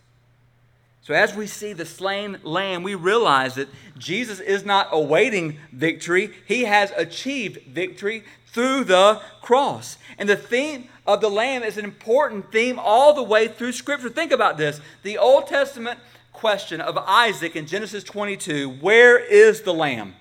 So, 1.03 1.15
as 1.15 1.33
we 1.33 1.47
see 1.47 1.73
the 1.73 1.85
slain 1.85 2.37
lamb, 2.43 2.83
we 2.83 2.93
realize 2.93 3.55
that 3.55 3.69
Jesus 3.97 4.39
is 4.39 4.63
not 4.63 4.89
awaiting 4.91 5.57
victory, 5.71 6.31
he 6.45 6.65
has 6.65 6.91
achieved 6.95 7.63
victory 7.67 8.23
through 8.47 8.83
the 8.83 9.21
cross. 9.41 9.97
And 10.19 10.29
the 10.29 10.35
theme 10.35 10.89
of 11.07 11.21
the 11.21 11.29
lamb 11.29 11.63
is 11.63 11.77
an 11.77 11.85
important 11.85 12.51
theme 12.51 12.77
all 12.77 13.13
the 13.13 13.23
way 13.23 13.47
through 13.47 13.71
Scripture. 13.71 14.09
Think 14.09 14.31
about 14.31 14.57
this 14.57 14.79
the 15.01 15.17
Old 15.17 15.47
Testament 15.47 15.99
question 16.33 16.81
of 16.81 16.97
Isaac 16.97 17.55
in 17.55 17.67
Genesis 17.67 18.03
22, 18.03 18.69
where 18.69 19.17
is 19.17 19.61
the 19.61 19.73
lamb? 19.73 20.15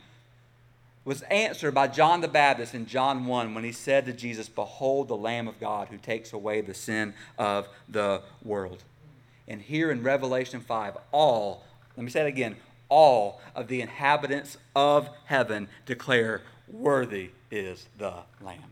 was 1.05 1.23
answered 1.23 1.75
by 1.75 1.88
John 1.88 2.20
the 2.20 2.29
Baptist 2.29 2.75
in 2.75 2.87
John 2.87 3.27
1 3.27 3.55
when 3.55 3.64
he 3.64 3.73
said 3.73 4.05
to 4.07 4.12
Jesus, 4.12 4.49
Behold 4.49 5.09
the 5.09 5.16
Lamb 5.16 5.49
of 5.49 5.59
God 5.59 5.88
who 5.88 5.96
takes 5.96 6.33
away 6.33 6.61
the 6.61 6.75
sin 6.75 7.14
of 7.38 7.68
the 7.88 8.23
world. 8.44 8.85
And 9.49 9.61
here 9.61 9.90
in 9.90 10.03
Revelation 10.03 10.61
5, 10.61 10.99
all, 11.11 11.64
let 11.96 12.05
me 12.05 12.11
say 12.11 12.20
it 12.20 12.29
again, 12.29 12.57
all 12.88 13.40
of 13.55 13.68
the 13.68 13.81
inhabitants 13.81 14.59
of 14.77 15.09
heaven 15.25 15.68
declare, 15.87 16.42
Worthy 16.68 17.31
is 17.51 17.88
the 17.99 18.14
Lamb. 18.40 18.70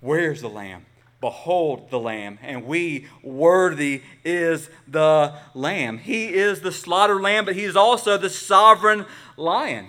Where's 0.00 0.40
the 0.40 0.48
Lamb? 0.48 0.86
Behold 1.24 1.88
the 1.88 1.98
Lamb, 1.98 2.38
and 2.42 2.66
we, 2.66 3.06
worthy 3.22 4.02
is 4.26 4.68
the 4.86 5.32
Lamb. 5.54 5.96
He 5.96 6.26
is 6.26 6.60
the 6.60 6.70
slaughtered 6.70 7.22
Lamb, 7.22 7.46
but 7.46 7.54
He 7.54 7.64
is 7.64 7.76
also 7.76 8.18
the 8.18 8.28
sovereign 8.28 9.06
Lion. 9.38 9.86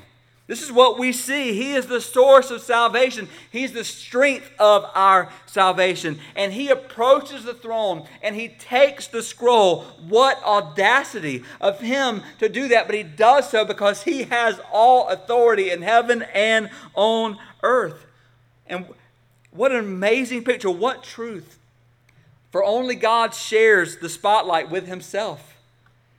This 0.47 0.61
is 0.61 0.71
what 0.71 0.97
we 0.97 1.11
see. 1.11 1.53
He 1.53 1.73
is 1.73 1.87
the 1.87 1.99
source 1.99 2.51
of 2.51 2.61
salvation. 2.61 3.27
He's 3.51 3.73
the 3.73 3.83
strength 3.83 4.49
of 4.59 4.89
our 4.95 5.27
salvation. 5.45 6.19
And 6.37 6.53
he 6.53 6.69
approaches 6.69 7.43
the 7.43 7.53
throne 7.53 8.07
and 8.21 8.35
he 8.35 8.47
takes 8.47 9.07
the 9.07 9.23
scroll. 9.23 9.81
What 10.07 10.41
audacity 10.41 11.43
of 11.59 11.81
him 11.81 12.21
to 12.37 12.47
do 12.47 12.69
that! 12.69 12.85
But 12.85 12.95
he 12.95 13.03
does 13.03 13.49
so 13.49 13.65
because 13.65 14.03
he 14.03 14.23
has 14.23 14.61
all 14.71 15.09
authority 15.09 15.69
in 15.69 15.81
heaven 15.81 16.21
and 16.33 16.69
on 16.93 17.39
earth. 17.63 18.05
And 18.67 18.85
what 19.55 19.71
an 19.71 19.79
amazing 19.79 20.43
picture. 20.43 20.69
What 20.69 21.03
truth. 21.03 21.57
For 22.51 22.63
only 22.63 22.95
God 22.95 23.33
shares 23.33 23.97
the 23.97 24.09
spotlight 24.09 24.69
with 24.69 24.87
himself. 24.87 25.57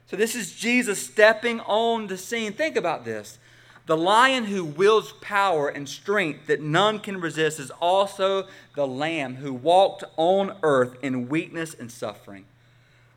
So 0.06 0.16
this 0.16 0.34
is 0.34 0.54
Jesus 0.54 1.02
stepping 1.02 1.60
on 1.60 2.06
the 2.06 2.18
scene. 2.18 2.52
Think 2.52 2.76
about 2.76 3.04
this. 3.04 3.38
The 3.86 3.96
lion 3.96 4.44
who 4.44 4.64
wields 4.64 5.12
power 5.20 5.68
and 5.68 5.88
strength 5.88 6.48
that 6.48 6.60
none 6.60 6.98
can 6.98 7.20
resist 7.20 7.60
is 7.60 7.70
also 7.80 8.48
the 8.74 8.86
lamb 8.86 9.36
who 9.36 9.52
walked 9.52 10.02
on 10.16 10.56
earth 10.62 10.96
in 11.02 11.28
weakness 11.28 11.72
and 11.72 11.90
suffering. 11.90 12.44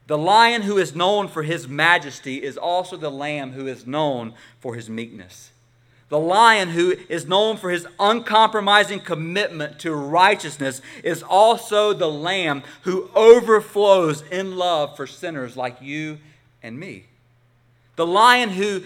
The 0.05 0.17
lion 0.17 0.63
who 0.63 0.77
is 0.77 0.95
known 0.95 1.27
for 1.27 1.43
his 1.43 1.67
majesty 1.67 2.43
is 2.43 2.57
also 2.57 2.97
the 2.97 3.11
lamb 3.11 3.51
who 3.51 3.67
is 3.67 3.85
known 3.85 4.33
for 4.59 4.75
his 4.75 4.89
meekness. 4.89 5.51
The 6.09 6.19
lion, 6.19 6.69
who 6.69 6.95
is 7.07 7.27
known 7.27 7.57
for 7.57 7.69
his 7.69 7.87
uncompromising 7.99 9.01
commitment 9.01 9.79
to 9.79 9.93
righteousness, 9.93 10.81
is 11.03 11.21
also 11.21 11.93
the 11.93 12.09
lamb 12.09 12.63
who 12.81 13.11
overflows 13.13 14.23
in 14.23 14.55
love 14.57 14.95
for 14.95 15.05
sinners 15.05 15.55
like 15.55 15.81
you 15.81 16.17
and 16.63 16.79
me. 16.79 17.05
The 17.95 18.07
lion 18.07 18.49
who, 18.49 18.81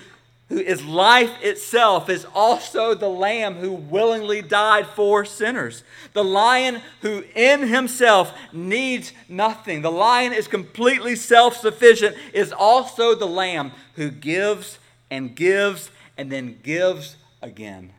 who 0.49 0.57
is 0.57 0.83
life 0.83 1.31
itself 1.41 2.09
is 2.09 2.25
also 2.35 2.93
the 2.93 3.09
lamb 3.09 3.55
who 3.55 3.71
willingly 3.71 4.41
died 4.41 4.85
for 4.87 5.23
sinners. 5.23 5.83
The 6.11 6.25
lion 6.25 6.81
who 7.01 7.23
in 7.35 7.69
himself 7.69 8.33
needs 8.51 9.13
nothing. 9.29 9.81
The 9.81 9.91
lion 9.91 10.33
is 10.33 10.49
completely 10.49 11.15
self 11.15 11.55
sufficient, 11.55 12.17
is 12.33 12.51
also 12.51 13.15
the 13.15 13.27
lamb 13.27 13.71
who 13.95 14.11
gives 14.11 14.77
and 15.09 15.33
gives 15.33 15.89
and 16.17 16.31
then 16.31 16.59
gives 16.63 17.17
again, 17.41 17.93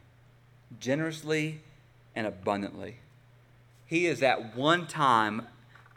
generously 0.80 1.60
and 2.16 2.26
abundantly. 2.26 2.96
He 3.86 4.06
is 4.06 4.22
at 4.22 4.56
one 4.56 4.86
time 4.86 5.46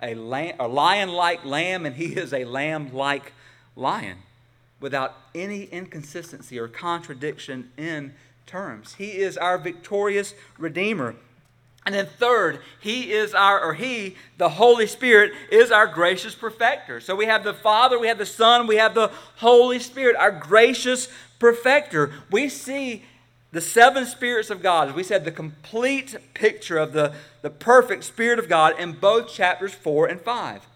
a, 0.01 0.13
a 0.59 0.67
lion 0.67 1.09
like 1.09 1.43
lamb, 1.45 1.85
and 1.85 1.95
he 1.95 2.07
is 2.07 2.33
a 2.33 2.45
lamb 2.45 2.93
like 2.93 3.33
lion 3.75 4.17
without 4.79 5.15
any 5.33 5.63
inconsistency 5.63 6.59
or 6.59 6.67
contradiction 6.67 7.71
in 7.77 8.13
terms. 8.45 8.95
He 8.95 9.17
is 9.17 9.37
our 9.37 9.57
victorious 9.57 10.35
Redeemer. 10.57 11.15
And 11.85 11.95
then 11.95 12.05
third, 12.05 12.59
he 12.81 13.13
is 13.13 13.33
our, 13.33 13.61
or 13.63 13.73
he, 13.73 14.17
the 14.37 14.49
Holy 14.49 14.87
Spirit, 14.87 15.31
is 15.49 15.71
our 15.71 15.87
gracious 15.87 16.35
perfecter. 16.35 16.99
So 16.99 17.15
we 17.15 17.27
have 17.27 17.45
the 17.45 17.53
Father, 17.53 17.97
we 17.97 18.07
have 18.07 18.17
the 18.17 18.25
Son, 18.25 18.67
we 18.67 18.75
have 18.75 18.93
the 18.93 19.09
Holy 19.37 19.79
Spirit, 19.79 20.17
our 20.17 20.31
gracious 20.31 21.07
perfecter. 21.39 22.11
We 22.31 22.49
see 22.49 23.03
the 23.51 23.61
seven 23.61 24.05
spirits 24.05 24.49
of 24.49 24.61
God, 24.61 24.89
as 24.89 24.95
we 24.95 25.03
said, 25.03 25.23
the 25.23 25.31
complete 25.31 26.15
picture 26.33 26.77
of 26.77 26.93
the, 26.93 27.13
the 27.41 27.49
perfect 27.49 28.03
Spirit 28.03 28.39
of 28.39 28.49
God 28.49 28.77
in 28.79 28.93
both 28.93 29.31
chapters 29.31 29.73
4 29.73 30.07
and 30.07 30.21
5. 30.21 30.67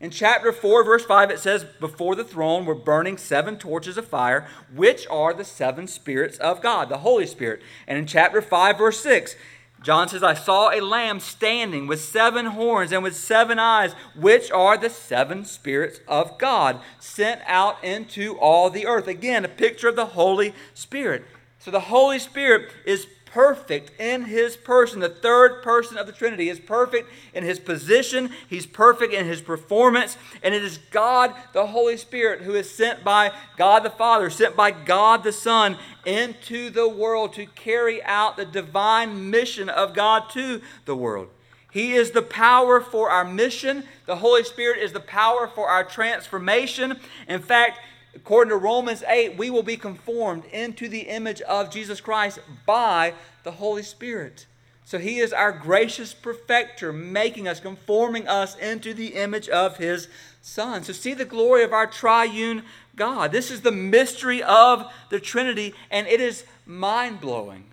In 0.00 0.10
chapter 0.10 0.50
4, 0.50 0.82
verse 0.82 1.04
5, 1.04 1.30
it 1.30 1.40
says, 1.40 1.64
Before 1.78 2.14
the 2.14 2.24
throne 2.24 2.64
were 2.64 2.74
burning 2.74 3.18
seven 3.18 3.58
torches 3.58 3.98
of 3.98 4.08
fire, 4.08 4.46
which 4.74 5.06
are 5.10 5.34
the 5.34 5.44
seven 5.44 5.86
spirits 5.86 6.38
of 6.38 6.62
God, 6.62 6.88
the 6.88 6.98
Holy 6.98 7.26
Spirit. 7.26 7.60
And 7.86 7.98
in 7.98 8.06
chapter 8.06 8.40
5, 8.40 8.78
verse 8.78 9.00
6, 9.00 9.36
John 9.82 10.08
says, 10.08 10.22
I 10.22 10.34
saw 10.34 10.70
a 10.70 10.80
lamb 10.80 11.20
standing 11.20 11.86
with 11.86 12.02
seven 12.02 12.46
horns 12.46 12.92
and 12.92 13.02
with 13.02 13.16
seven 13.16 13.58
eyes, 13.58 13.94
which 14.14 14.50
are 14.50 14.76
the 14.76 14.90
seven 14.90 15.46
spirits 15.46 16.00
of 16.06 16.36
God, 16.36 16.80
sent 16.98 17.40
out 17.46 17.82
into 17.82 18.38
all 18.38 18.68
the 18.68 18.86
earth. 18.86 19.08
Again, 19.08 19.44
a 19.44 19.48
picture 19.48 19.88
of 19.88 19.96
the 19.96 20.06
Holy 20.06 20.54
Spirit. 20.74 21.24
So 21.58 21.70
the 21.70 21.80
Holy 21.80 22.18
Spirit 22.18 22.70
is 22.84 23.06
perfect 23.32 23.98
in 24.00 24.24
his 24.24 24.56
person. 24.56 25.00
The 25.00 25.08
third 25.08 25.62
person 25.62 25.96
of 25.96 26.06
the 26.06 26.12
Trinity 26.12 26.48
is 26.48 26.58
perfect 26.58 27.08
in 27.32 27.44
his 27.44 27.58
position, 27.58 28.30
he's 28.48 28.66
perfect 28.66 29.14
in 29.14 29.26
his 29.26 29.40
performance, 29.40 30.16
and 30.42 30.54
it 30.54 30.64
is 30.64 30.78
God, 30.90 31.34
the 31.52 31.66
Holy 31.66 31.96
Spirit, 31.96 32.42
who 32.42 32.54
is 32.54 32.70
sent 32.70 33.04
by 33.04 33.32
God 33.56 33.82
the 33.82 33.90
Father, 33.90 34.30
sent 34.30 34.56
by 34.56 34.70
God 34.70 35.22
the 35.22 35.32
Son 35.32 35.76
into 36.04 36.70
the 36.70 36.88
world 36.88 37.32
to 37.34 37.46
carry 37.46 38.02
out 38.02 38.36
the 38.36 38.44
divine 38.44 39.30
mission 39.30 39.68
of 39.68 39.94
God 39.94 40.30
to 40.30 40.60
the 40.84 40.96
world. 40.96 41.28
He 41.70 41.92
is 41.92 42.10
the 42.10 42.22
power 42.22 42.80
for 42.80 43.10
our 43.10 43.24
mission. 43.24 43.84
The 44.06 44.16
Holy 44.16 44.42
Spirit 44.42 44.82
is 44.82 44.92
the 44.92 45.00
power 45.00 45.46
for 45.46 45.68
our 45.68 45.84
transformation. 45.84 46.98
In 47.28 47.40
fact, 47.40 47.78
According 48.14 48.50
to 48.50 48.56
Romans 48.56 49.04
8, 49.06 49.36
we 49.36 49.50
will 49.50 49.62
be 49.62 49.76
conformed 49.76 50.44
into 50.46 50.88
the 50.88 51.02
image 51.02 51.40
of 51.42 51.70
Jesus 51.70 52.00
Christ 52.00 52.40
by 52.66 53.14
the 53.44 53.52
Holy 53.52 53.82
Spirit. 53.82 54.46
So 54.84 54.98
he 54.98 55.18
is 55.18 55.32
our 55.32 55.52
gracious 55.52 56.12
perfecter, 56.12 56.92
making 56.92 57.46
us, 57.46 57.60
conforming 57.60 58.26
us 58.26 58.56
into 58.56 58.92
the 58.92 59.14
image 59.14 59.48
of 59.48 59.76
his 59.76 60.08
Son. 60.42 60.82
So 60.82 60.92
see 60.92 61.14
the 61.14 61.24
glory 61.24 61.62
of 61.62 61.72
our 61.72 61.86
triune 61.86 62.64
God. 62.96 63.30
This 63.30 63.52
is 63.52 63.60
the 63.60 63.70
mystery 63.70 64.42
of 64.42 64.92
the 65.08 65.20
Trinity, 65.20 65.74
and 65.90 66.08
it 66.08 66.20
is 66.20 66.44
mind 66.66 67.20
blowing. 67.20 67.64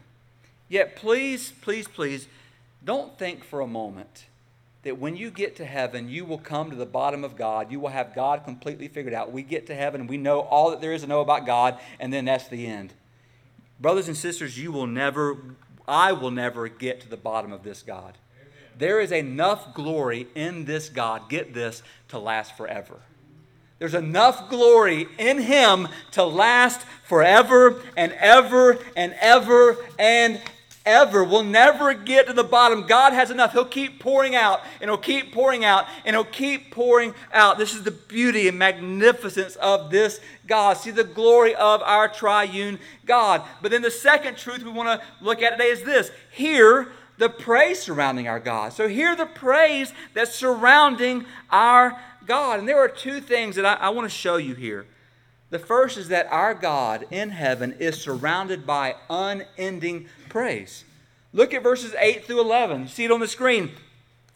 Yet, 0.69 0.95
please, 0.95 1.53
please, 1.61 1.87
please, 1.87 2.27
don't 2.85 3.17
think 3.17 3.43
for 3.43 3.61
a 3.61 3.67
moment 3.67 4.25
that 4.87 4.97
when 4.97 5.17
you 5.17 5.29
get 5.29 5.57
to 5.57 5.65
heaven, 5.65 6.07
you 6.07 6.23
will 6.23 6.37
come 6.37 6.69
to 6.69 6.75
the 6.77 6.85
bottom 6.85 7.25
of 7.25 7.35
God. 7.35 7.69
You 7.69 7.81
will 7.81 7.89
have 7.89 8.15
God 8.15 8.45
completely 8.45 8.87
figured 8.87 9.13
out. 9.13 9.33
We 9.33 9.43
get 9.43 9.67
to 9.67 9.75
heaven 9.75 10.07
we 10.07 10.15
know 10.15 10.39
all 10.39 10.71
that 10.71 10.79
there 10.79 10.93
is 10.93 11.01
to 11.01 11.07
know 11.07 11.19
about 11.19 11.45
God, 11.45 11.77
and 11.99 12.13
then 12.13 12.23
that's 12.23 12.47
the 12.47 12.65
end. 12.65 12.93
Brothers 13.81 14.07
and 14.07 14.15
sisters, 14.15 14.57
you 14.57 14.71
will 14.71 14.87
never, 14.87 15.57
I 15.89 16.13
will 16.13 16.31
never 16.31 16.69
get 16.69 17.01
to 17.01 17.09
the 17.09 17.17
bottom 17.17 17.51
of 17.51 17.63
this 17.63 17.83
God. 17.83 18.17
Amen. 18.39 18.53
There 18.77 19.01
is 19.01 19.11
enough 19.11 19.73
glory 19.73 20.29
in 20.35 20.63
this 20.63 20.87
God, 20.87 21.29
get 21.29 21.53
this, 21.53 21.83
to 22.07 22.17
last 22.17 22.55
forever. 22.55 23.01
There's 23.79 23.93
enough 23.93 24.49
glory 24.49 25.07
in 25.19 25.41
Him 25.41 25.89
to 26.11 26.23
last 26.23 26.81
forever 27.03 27.81
and 27.97 28.13
ever 28.13 28.79
and 28.95 29.13
ever 29.19 29.75
and 29.99 30.41
ever. 30.87 31.23
We'll 31.23 31.43
never 31.43 31.93
get 31.93 32.27
to 32.27 32.33
the 32.33 32.43
bottom. 32.43 32.87
God 32.87 33.13
has 33.13 33.29
enough. 33.29 33.51
He'll 33.51 33.65
keep 33.65 33.99
pouring 33.99 34.35
out, 34.35 34.61
and 34.81 34.89
He'll 34.89 34.97
keep 34.97 35.33
pouring 35.33 35.65
out, 35.65 35.85
and 36.05 36.15
He'll 36.15 36.23
keep 36.23 36.71
pouring 36.71 37.13
out. 37.33 37.57
This 37.57 37.75
is 37.75 37.83
the 37.83 37.91
beauty 37.91 38.47
and 38.47 38.57
magnificence 38.57 39.57
of 39.57 39.91
this 39.91 40.19
God. 40.47 40.77
See 40.77 40.91
the 40.91 41.03
glory 41.03 41.53
of 41.53 41.81
our 41.83 42.07
triune 42.07 42.79
God. 43.05 43.43
But 43.61 43.71
then 43.71 43.81
the 43.81 43.91
second 43.91 44.37
truth 44.37 44.63
we 44.63 44.71
want 44.71 44.99
to 44.99 45.05
look 45.21 45.41
at 45.41 45.51
today 45.51 45.69
is 45.69 45.83
this 45.83 46.09
hear 46.31 46.87
the 47.17 47.29
praise 47.29 47.81
surrounding 47.81 48.27
our 48.27 48.39
God. 48.39 48.73
So 48.73 48.87
hear 48.87 49.15
the 49.15 49.25
praise 49.25 49.93
that's 50.13 50.33
surrounding 50.33 51.25
our 51.49 51.99
God. 52.25 52.59
And 52.59 52.67
there 52.67 52.79
are 52.79 52.87
two 52.87 53.19
things 53.19 53.55
that 53.57 53.65
I, 53.65 53.73
I 53.73 53.89
want 53.89 54.09
to 54.09 54.15
show 54.15 54.37
you 54.37 54.55
here. 54.55 54.85
The 55.49 55.59
first 55.59 55.97
is 55.97 56.09
that 56.09 56.31
our 56.31 56.53
God 56.53 57.05
in 57.09 57.29
heaven 57.29 57.73
is 57.79 58.01
surrounded 58.01 58.65
by 58.67 58.95
unending 59.09 60.07
praise. 60.29 60.83
Look 61.33 61.53
at 61.53 61.63
verses 61.63 61.95
8 61.97 62.25
through 62.25 62.41
11. 62.41 62.81
You 62.83 62.87
see 62.87 63.05
it 63.05 63.11
on 63.11 63.19
the 63.19 63.27
screen. 63.27 63.71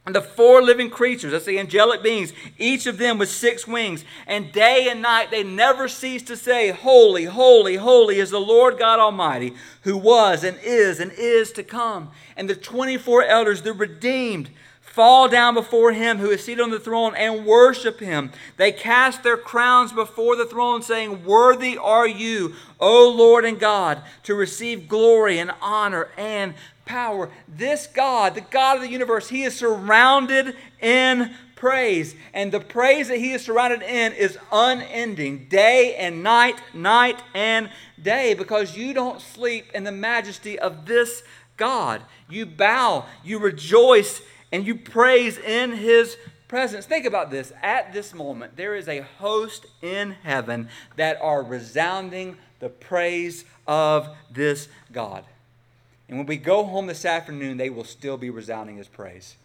And 0.03 0.15
the 0.15 0.21
four 0.21 0.63
living 0.63 0.89
creatures, 0.89 1.31
that's 1.31 1.45
the 1.45 1.59
angelic 1.59 2.01
beings, 2.01 2.33
each 2.57 2.87
of 2.87 2.97
them 2.97 3.19
with 3.19 3.29
six 3.29 3.67
wings, 3.67 4.03
and 4.25 4.51
day 4.51 4.87
and 4.89 4.99
night 4.99 5.29
they 5.29 5.43
never 5.43 5.87
cease 5.87 6.23
to 6.23 6.35
say, 6.35 6.71
Holy, 6.71 7.25
holy, 7.25 7.75
holy 7.75 8.17
is 8.17 8.31
the 8.31 8.39
Lord 8.39 8.79
God 8.79 8.99
Almighty, 8.99 9.53
who 9.83 9.97
was 9.97 10.43
and 10.43 10.57
is 10.63 10.99
and 10.99 11.11
is 11.11 11.51
to 11.51 11.63
come. 11.63 12.09
And 12.35 12.49
the 12.49 12.55
24 12.55 13.25
elders, 13.25 13.61
the 13.61 13.73
redeemed, 13.73 14.49
fall 14.91 15.29
down 15.29 15.53
before 15.53 15.93
him 15.93 16.17
who 16.17 16.29
is 16.29 16.43
seated 16.43 16.61
on 16.61 16.69
the 16.69 16.79
throne 16.79 17.15
and 17.15 17.45
worship 17.45 17.99
him. 18.01 18.29
They 18.57 18.73
cast 18.73 19.23
their 19.23 19.37
crowns 19.37 19.93
before 19.93 20.35
the 20.35 20.45
throne, 20.45 20.81
saying, 20.81 21.23
Worthy 21.23 21.77
are 21.77 22.07
you, 22.07 22.55
O 22.79 23.09
Lord 23.09 23.45
and 23.45 23.57
God, 23.57 24.01
to 24.23 24.35
receive 24.35 24.89
glory 24.89 25.39
and 25.39 25.51
honor 25.61 26.09
and 26.17 26.55
power. 26.83 27.29
This 27.47 27.87
God, 27.87 28.35
the 28.35 28.41
God 28.41 28.77
of 28.77 28.81
the 28.81 28.89
universe, 28.89 29.29
he 29.29 29.43
is 29.43 29.55
surrounded 29.55 30.57
in 30.81 31.31
praise. 31.55 32.13
And 32.33 32.51
the 32.51 32.59
praise 32.59 33.07
that 33.07 33.19
he 33.19 33.31
is 33.31 33.45
surrounded 33.45 33.83
in 33.83 34.11
is 34.11 34.37
unending, 34.51 35.47
day 35.47 35.95
and 35.95 36.21
night, 36.21 36.59
night 36.73 37.21
and 37.33 37.69
day, 38.01 38.33
because 38.33 38.75
you 38.75 38.93
don't 38.93 39.21
sleep 39.21 39.71
in 39.73 39.85
the 39.85 39.91
majesty 39.91 40.59
of 40.59 40.85
this 40.85 41.23
God. 41.55 42.01
You 42.29 42.45
bow, 42.45 43.05
you 43.23 43.39
rejoice 43.39 44.21
and 44.51 44.65
you 44.65 44.75
praise 44.75 45.37
in 45.37 45.71
his 45.71 46.17
presence. 46.47 46.85
Think 46.85 47.05
about 47.05 47.31
this. 47.31 47.53
At 47.63 47.93
this 47.93 48.13
moment, 48.13 48.57
there 48.57 48.75
is 48.75 48.87
a 48.87 48.99
host 48.99 49.65
in 49.81 50.11
heaven 50.23 50.69
that 50.97 51.17
are 51.21 51.41
resounding 51.41 52.37
the 52.59 52.69
praise 52.69 53.45
of 53.67 54.09
this 54.29 54.67
God. 54.91 55.23
And 56.07 56.17
when 56.17 56.27
we 56.27 56.37
go 56.37 56.65
home 56.65 56.87
this 56.87 57.05
afternoon, 57.05 57.57
they 57.57 57.69
will 57.69 57.85
still 57.85 58.17
be 58.17 58.29
resounding 58.29 58.75
his 58.75 58.89
praise. 58.89 59.37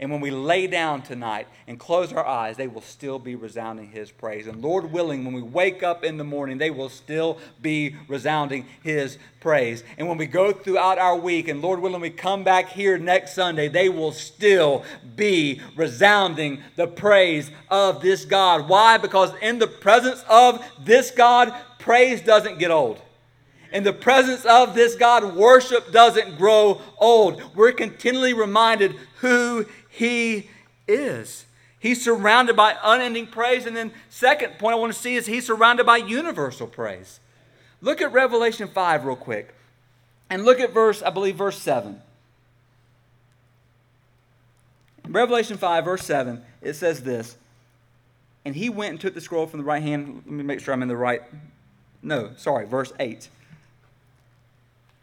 And 0.00 0.12
when 0.12 0.20
we 0.20 0.30
lay 0.30 0.68
down 0.68 1.02
tonight 1.02 1.48
and 1.66 1.78
close 1.78 2.12
our 2.12 2.24
eyes, 2.24 2.56
they 2.56 2.68
will 2.68 2.82
still 2.82 3.18
be 3.18 3.34
resounding 3.34 3.88
His 3.88 4.12
praise. 4.12 4.46
And 4.46 4.62
Lord 4.62 4.92
willing, 4.92 5.24
when 5.24 5.34
we 5.34 5.42
wake 5.42 5.82
up 5.82 6.04
in 6.04 6.16
the 6.16 6.24
morning, 6.24 6.56
they 6.56 6.70
will 6.70 6.88
still 6.88 7.38
be 7.60 7.96
resounding 8.06 8.66
His 8.84 9.18
praise. 9.40 9.82
And 9.96 10.06
when 10.08 10.16
we 10.16 10.26
go 10.26 10.52
throughout 10.52 10.98
our 10.98 11.16
week, 11.16 11.48
and 11.48 11.60
Lord 11.60 11.80
willing, 11.80 12.00
we 12.00 12.10
come 12.10 12.44
back 12.44 12.68
here 12.68 12.96
next 12.96 13.34
Sunday, 13.34 13.66
they 13.68 13.88
will 13.88 14.12
still 14.12 14.84
be 15.16 15.60
resounding 15.74 16.62
the 16.76 16.86
praise 16.86 17.50
of 17.68 18.00
this 18.00 18.24
God. 18.24 18.68
Why? 18.68 18.98
Because 18.98 19.32
in 19.42 19.58
the 19.58 19.66
presence 19.66 20.24
of 20.28 20.64
this 20.80 21.10
God, 21.10 21.52
praise 21.80 22.20
doesn't 22.20 22.60
get 22.60 22.70
old. 22.70 23.02
In 23.72 23.84
the 23.84 23.92
presence 23.92 24.44
of 24.46 24.74
this 24.74 24.94
God, 24.94 25.34
worship 25.34 25.92
doesn't 25.92 26.38
grow 26.38 26.80
old. 26.96 27.42
We're 27.54 27.72
continually 27.72 28.32
reminded 28.32 28.94
who 29.20 29.66
he 29.98 30.48
is. 30.86 31.44
He's 31.80 32.04
surrounded 32.04 32.54
by 32.54 32.76
unending 32.84 33.26
praise. 33.26 33.66
And 33.66 33.76
then, 33.76 33.90
second 34.08 34.56
point 34.56 34.74
I 34.74 34.78
want 34.78 34.92
to 34.92 34.98
see 34.98 35.16
is 35.16 35.26
he's 35.26 35.46
surrounded 35.46 35.86
by 35.86 35.96
universal 35.96 36.68
praise. 36.68 37.18
Look 37.80 38.00
at 38.00 38.12
Revelation 38.12 38.68
5 38.68 39.04
real 39.04 39.16
quick. 39.16 39.56
And 40.30 40.44
look 40.44 40.60
at 40.60 40.72
verse, 40.72 41.02
I 41.02 41.10
believe, 41.10 41.34
verse 41.34 41.60
7. 41.60 42.00
In 45.02 45.12
Revelation 45.12 45.56
5, 45.56 45.84
verse 45.84 46.04
7, 46.04 46.42
it 46.62 46.74
says 46.74 47.02
this 47.02 47.36
And 48.44 48.54
he 48.54 48.68
went 48.68 48.90
and 48.90 49.00
took 49.00 49.14
the 49.14 49.20
scroll 49.20 49.48
from 49.48 49.58
the 49.58 49.66
right 49.66 49.82
hand. 49.82 50.22
Let 50.26 50.32
me 50.32 50.44
make 50.44 50.60
sure 50.60 50.72
I'm 50.72 50.82
in 50.82 50.88
the 50.88 50.96
right. 50.96 51.22
No, 52.04 52.30
sorry, 52.36 52.66
verse 52.66 52.92
8. 53.00 53.28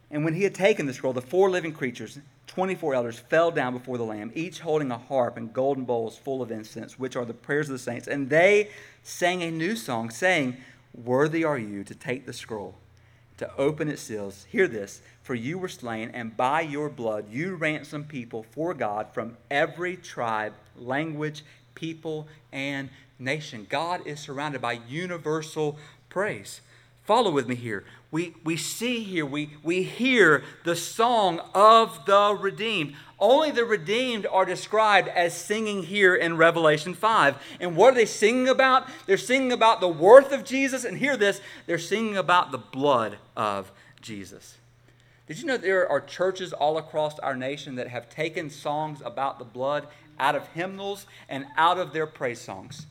And 0.09 0.23
when 0.23 0.35
he 0.35 0.43
had 0.43 0.55
taken 0.55 0.85
the 0.85 0.93
scroll, 0.93 1.11
the 1.11 1.21
four 1.21 1.49
living 1.49 1.73
creatures, 1.73 2.17
24 2.55 2.95
elders, 2.95 3.19
fell 3.19 3.51
down 3.51 3.73
before 3.73 3.97
the 3.97 4.05
Lamb, 4.05 4.31
each 4.33 4.61
holding 4.61 4.89
a 4.89 4.97
harp 4.97 5.35
and 5.35 5.51
golden 5.51 5.83
bowls 5.83 6.17
full 6.17 6.41
of 6.41 6.51
incense, 6.51 6.97
which 6.97 7.17
are 7.17 7.25
the 7.25 7.33
prayers 7.33 7.67
of 7.67 7.73
the 7.73 7.79
saints. 7.79 8.07
And 8.07 8.29
they 8.29 8.69
sang 9.03 9.43
a 9.43 9.51
new 9.51 9.75
song, 9.75 10.09
saying, 10.09 10.55
Worthy 10.93 11.43
are 11.43 11.57
you 11.57 11.83
to 11.83 11.93
take 11.93 12.25
the 12.25 12.31
scroll, 12.31 12.75
to 13.39 13.53
open 13.57 13.89
its 13.89 14.03
seals. 14.03 14.45
Hear 14.49 14.69
this 14.69 15.01
For 15.21 15.35
you 15.35 15.57
were 15.57 15.67
slain, 15.67 16.11
and 16.13 16.37
by 16.37 16.61
your 16.61 16.87
blood 16.87 17.25
you 17.29 17.55
ransomed 17.55 18.07
people 18.07 18.45
for 18.51 18.73
God 18.73 19.07
from 19.13 19.35
every 19.51 19.97
tribe, 19.97 20.53
language, 20.77 21.43
people, 21.73 22.25
and 22.53 22.89
nation. 23.19 23.67
God 23.69 24.07
is 24.07 24.21
surrounded 24.21 24.61
by 24.61 24.79
universal 24.87 25.77
praise. 26.07 26.61
Follow 27.05 27.29
with 27.29 27.47
me 27.47 27.55
here. 27.55 27.83
We, 28.09 28.33
we 28.43 28.57
see 28.57 29.03
here, 29.03 29.25
we, 29.25 29.51
we 29.61 29.83
hear 29.83 30.43
the 30.63 30.75
song 30.75 31.39
of 31.53 32.05
the 32.05 32.35
redeemed. 32.39 32.95
Only 33.19 33.51
the 33.51 33.63
redeemed 33.63 34.25
are 34.25 34.45
described 34.45 35.07
as 35.09 35.35
singing 35.35 35.83
here 35.83 36.15
in 36.15 36.35
Revelation 36.35 36.93
5. 36.95 37.35
And 37.59 37.75
what 37.75 37.93
are 37.93 37.95
they 37.95 38.05
singing 38.05 38.47
about? 38.47 38.87
They're 39.05 39.17
singing 39.17 39.51
about 39.51 39.81
the 39.81 39.87
worth 39.87 40.31
of 40.31 40.43
Jesus. 40.43 40.83
And 40.83 40.97
hear 40.97 41.15
this 41.15 41.41
they're 41.67 41.77
singing 41.77 42.17
about 42.17 42.51
the 42.51 42.57
blood 42.57 43.17
of 43.37 43.71
Jesus. 44.01 44.57
Did 45.27 45.39
you 45.39 45.45
know 45.45 45.57
there 45.57 45.89
are 45.89 46.01
churches 46.01 46.53
all 46.53 46.77
across 46.77 47.19
our 47.19 47.35
nation 47.35 47.75
that 47.75 47.87
have 47.87 48.09
taken 48.09 48.49
songs 48.49 49.01
about 49.05 49.39
the 49.39 49.45
blood 49.45 49.87
out 50.19 50.35
of 50.35 50.47
hymnals 50.49 51.05
and 51.29 51.45
out 51.55 51.77
of 51.77 51.93
their 51.93 52.07
praise 52.07 52.41
songs? 52.41 52.85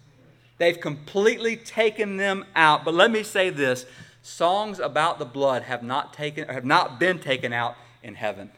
They've 0.59 0.81
completely 0.81 1.57
taken 1.57 2.17
them 2.17 2.45
out. 2.55 2.85
But 2.85 2.95
let 2.95 3.11
me 3.11 3.23
say 3.23 3.51
this 3.51 3.87
songs 4.25 4.79
about 4.79 5.19
the 5.19 5.25
blood 5.25 5.63
have 5.63 5.83
not, 5.83 6.15
taken, 6.15 6.49
have 6.49 6.65
not 6.65 6.99
been 6.99 7.19
taken 7.19 7.53
out 7.53 7.77
in 8.03 8.15
heaven. 8.15 8.51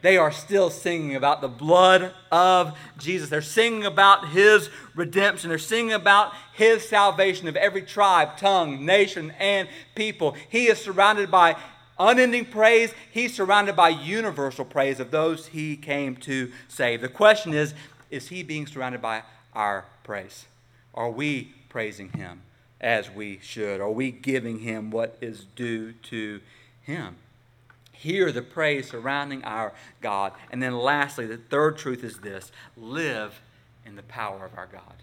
They 0.00 0.16
are 0.16 0.30
still 0.30 0.70
singing 0.70 1.16
about 1.16 1.40
the 1.40 1.48
blood 1.48 2.14
of 2.30 2.78
Jesus. 2.98 3.28
They're 3.28 3.42
singing 3.42 3.84
about 3.84 4.28
his 4.28 4.70
redemption. 4.94 5.48
They're 5.48 5.58
singing 5.58 5.92
about 5.92 6.32
his 6.52 6.88
salvation 6.88 7.48
of 7.48 7.56
every 7.56 7.82
tribe, 7.82 8.36
tongue, 8.36 8.84
nation, 8.86 9.32
and 9.38 9.68
people. 9.96 10.36
He 10.48 10.68
is 10.68 10.78
surrounded 10.78 11.30
by 11.30 11.56
unending 11.98 12.44
praise. 12.46 12.94
He's 13.10 13.34
surrounded 13.34 13.74
by 13.74 13.88
universal 13.88 14.64
praise 14.64 15.00
of 15.00 15.10
those 15.10 15.48
he 15.48 15.76
came 15.76 16.16
to 16.18 16.52
save. 16.68 17.00
The 17.00 17.08
question 17.08 17.52
is 17.52 17.74
is 18.10 18.28
he 18.28 18.42
being 18.42 18.66
surrounded 18.66 19.02
by 19.02 19.22
our 19.52 19.84
praise? 20.02 20.46
Are 20.94 21.10
we 21.10 21.52
praising 21.68 22.10
him 22.10 22.40
as 22.80 23.10
we 23.10 23.38
should? 23.42 23.80
Are 23.80 23.90
we 23.90 24.10
giving 24.10 24.60
him 24.60 24.90
what 24.90 25.16
is 25.20 25.44
due 25.56 25.92
to 25.92 26.40
him? 26.82 27.16
Hear 27.92 28.30
the 28.30 28.42
praise 28.42 28.90
surrounding 28.90 29.42
our 29.44 29.72
God. 30.00 30.32
And 30.52 30.62
then, 30.62 30.76
lastly, 30.76 31.26
the 31.26 31.36
third 31.36 31.76
truth 31.78 32.04
is 32.04 32.18
this 32.18 32.52
live 32.76 33.40
in 33.84 33.96
the 33.96 34.02
power 34.02 34.44
of 34.44 34.56
our 34.56 34.68
God. 34.70 35.02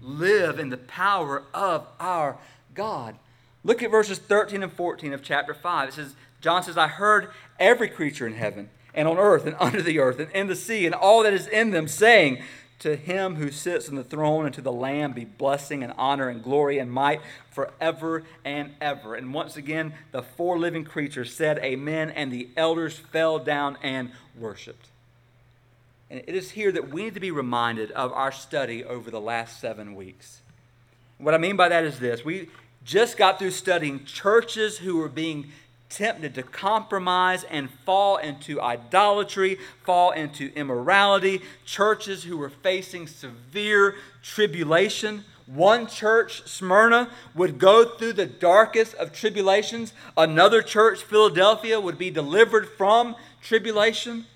Live 0.00 0.58
in 0.58 0.70
the 0.70 0.78
power 0.78 1.42
of 1.52 1.86
our 1.98 2.38
God. 2.74 3.16
Look 3.62 3.82
at 3.82 3.90
verses 3.90 4.18
13 4.18 4.62
and 4.62 4.72
14 4.72 5.12
of 5.12 5.22
chapter 5.22 5.52
5. 5.52 5.88
It 5.90 5.94
says, 5.94 6.14
John 6.40 6.62
says, 6.62 6.78
I 6.78 6.88
heard 6.88 7.30
every 7.58 7.88
creature 7.88 8.26
in 8.26 8.32
heaven 8.32 8.70
and 8.94 9.06
on 9.06 9.18
earth 9.18 9.44
and 9.44 9.56
under 9.60 9.82
the 9.82 9.98
earth 9.98 10.18
and 10.18 10.30
in 10.32 10.46
the 10.46 10.56
sea 10.56 10.86
and 10.86 10.94
all 10.94 11.22
that 11.22 11.34
is 11.34 11.46
in 11.46 11.70
them 11.70 11.86
saying, 11.86 12.42
to 12.80 12.96
him 12.96 13.36
who 13.36 13.50
sits 13.50 13.88
on 13.88 13.94
the 13.94 14.04
throne 14.04 14.46
and 14.46 14.54
to 14.54 14.60
the 14.60 14.72
Lamb 14.72 15.12
be 15.12 15.24
blessing 15.24 15.82
and 15.82 15.92
honor 15.96 16.28
and 16.28 16.42
glory 16.42 16.78
and 16.78 16.90
might 16.90 17.20
forever 17.50 18.24
and 18.44 18.74
ever. 18.80 19.14
And 19.14 19.32
once 19.32 19.56
again, 19.56 19.94
the 20.12 20.22
four 20.22 20.58
living 20.58 20.84
creatures 20.84 21.34
said, 21.34 21.58
Amen, 21.58 22.10
and 22.10 22.32
the 22.32 22.48
elders 22.56 22.98
fell 22.98 23.38
down 23.38 23.76
and 23.82 24.10
worshiped. 24.36 24.88
And 26.10 26.22
it 26.26 26.34
is 26.34 26.52
here 26.52 26.72
that 26.72 26.90
we 26.90 27.04
need 27.04 27.14
to 27.14 27.20
be 27.20 27.30
reminded 27.30 27.92
of 27.92 28.12
our 28.12 28.32
study 28.32 28.82
over 28.82 29.10
the 29.10 29.20
last 29.20 29.60
seven 29.60 29.94
weeks. 29.94 30.40
What 31.18 31.34
I 31.34 31.38
mean 31.38 31.56
by 31.56 31.68
that 31.68 31.84
is 31.84 31.98
this 32.00 32.24
we 32.24 32.48
just 32.82 33.18
got 33.18 33.38
through 33.38 33.50
studying 33.50 34.04
churches 34.04 34.78
who 34.78 34.96
were 34.96 35.08
being 35.08 35.52
tempted 35.90 36.34
to 36.36 36.42
compromise 36.42 37.44
and 37.44 37.68
fall 37.84 38.16
into 38.16 38.60
idolatry, 38.60 39.58
fall 39.84 40.12
into 40.12 40.52
immorality, 40.54 41.42
churches 41.66 42.24
who 42.24 42.36
were 42.36 42.48
facing 42.48 43.06
severe 43.06 43.96
tribulation. 44.22 45.24
One 45.46 45.88
church, 45.88 46.46
Smyrna, 46.46 47.10
would 47.34 47.58
go 47.58 47.84
through 47.84 48.12
the 48.12 48.26
darkest 48.26 48.94
of 48.94 49.12
tribulations. 49.12 49.92
Another 50.16 50.62
church, 50.62 51.02
Philadelphia, 51.02 51.80
would 51.80 51.98
be 51.98 52.10
delivered 52.10 52.68
from 52.68 53.16
tribulation. 53.42 54.26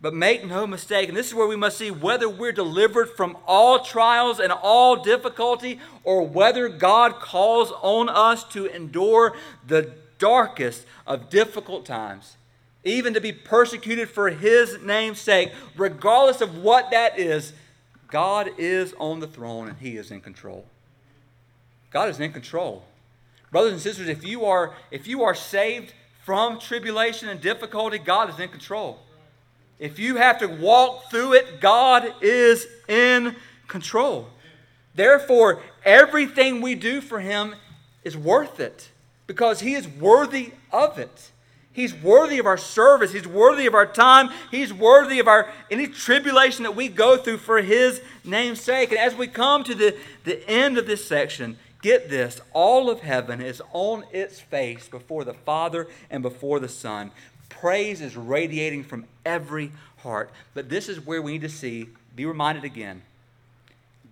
But 0.00 0.14
make 0.14 0.44
no 0.46 0.66
mistake, 0.66 1.08
and 1.08 1.16
this 1.16 1.28
is 1.28 1.34
where 1.34 1.46
we 1.46 1.56
must 1.56 1.78
see 1.78 1.90
whether 1.90 2.28
we're 2.28 2.52
delivered 2.52 3.08
from 3.16 3.38
all 3.46 3.80
trials 3.80 4.38
and 4.38 4.52
all 4.52 4.96
difficulty, 4.96 5.80
or 6.04 6.26
whether 6.26 6.68
God 6.68 7.14
calls 7.14 7.72
on 7.80 8.10
us 8.10 8.44
to 8.50 8.66
endure 8.66 9.34
the 9.66 9.94
darkest 10.18 10.86
of 11.06 11.30
difficult 11.30 11.84
times, 11.84 12.36
even 12.84 13.14
to 13.14 13.20
be 13.20 13.32
persecuted 13.32 14.08
for 14.08 14.30
his 14.30 14.80
name's 14.82 15.20
sake, 15.20 15.52
regardless 15.76 16.40
of 16.40 16.58
what 16.58 16.90
that 16.90 17.18
is, 17.18 17.52
God 18.08 18.50
is 18.58 18.94
on 18.98 19.20
the 19.20 19.26
throne 19.26 19.68
and 19.68 19.78
he 19.78 19.96
is 19.96 20.10
in 20.10 20.20
control. 20.20 20.64
God 21.90 22.08
is 22.08 22.20
in 22.20 22.32
control. 22.32 22.84
Brothers 23.50 23.72
and 23.72 23.80
sisters, 23.80 24.08
if 24.08 24.24
you 24.24 24.44
are 24.44 24.74
if 24.90 25.06
you 25.06 25.22
are 25.22 25.34
saved 25.34 25.94
from 26.24 26.58
tribulation 26.58 27.28
and 27.28 27.40
difficulty, 27.40 27.98
God 27.98 28.30
is 28.30 28.38
in 28.40 28.48
control. 28.48 28.98
If 29.78 29.98
you 29.98 30.16
have 30.16 30.38
to 30.38 30.46
walk 30.46 31.10
through 31.10 31.34
it, 31.34 31.60
God 31.60 32.14
is 32.20 32.66
in 32.88 33.36
control. 33.68 34.28
Therefore, 34.94 35.60
everything 35.84 36.60
we 36.60 36.74
do 36.74 37.00
for 37.00 37.20
him 37.20 37.54
is 38.04 38.16
worth 38.16 38.60
it 38.60 38.90
because 39.26 39.60
He 39.60 39.74
is 39.74 39.88
worthy 39.88 40.52
of 40.72 40.98
it. 40.98 41.30
He's 41.74 41.92
worthy 41.92 42.38
of 42.38 42.46
our 42.46 42.56
service. 42.56 43.12
He's 43.12 43.26
worthy 43.26 43.66
of 43.66 43.74
our 43.74 43.86
time. 43.86 44.30
He's 44.52 44.72
worthy 44.72 45.18
of 45.18 45.26
our 45.26 45.50
any 45.72 45.88
tribulation 45.88 46.62
that 46.62 46.76
we 46.76 46.88
go 46.88 47.16
through 47.16 47.38
for 47.38 47.60
His 47.60 48.00
name's 48.24 48.60
sake. 48.60 48.90
And 48.90 48.98
as 48.98 49.16
we 49.16 49.26
come 49.26 49.64
to 49.64 49.74
the, 49.74 49.96
the 50.22 50.48
end 50.48 50.78
of 50.78 50.86
this 50.86 51.04
section, 51.04 51.58
get 51.82 52.08
this 52.08 52.40
all 52.52 52.88
of 52.88 53.00
heaven 53.00 53.40
is 53.40 53.60
on 53.72 54.04
its 54.12 54.40
face 54.40 54.86
before 54.88 55.24
the 55.24 55.34
Father 55.34 55.88
and 56.10 56.22
before 56.22 56.60
the 56.60 56.68
Son. 56.68 57.10
Praise 57.48 58.00
is 58.00 58.16
radiating 58.16 58.84
from 58.84 59.06
every 59.26 59.72
heart. 59.98 60.30
But 60.54 60.68
this 60.68 60.88
is 60.88 61.04
where 61.04 61.22
we 61.22 61.32
need 61.32 61.42
to 61.42 61.48
see, 61.48 61.88
be 62.14 62.24
reminded 62.24 62.62
again 62.62 63.02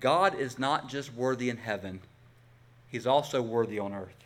God 0.01 0.35
is 0.35 0.59
not 0.59 0.89
just 0.89 1.15
worthy 1.15 1.49
in 1.49 1.59
heaven, 1.59 2.01
He's 2.91 3.07
also 3.07 3.41
worthy 3.41 3.79
on 3.79 3.95
earth. 3.95 4.22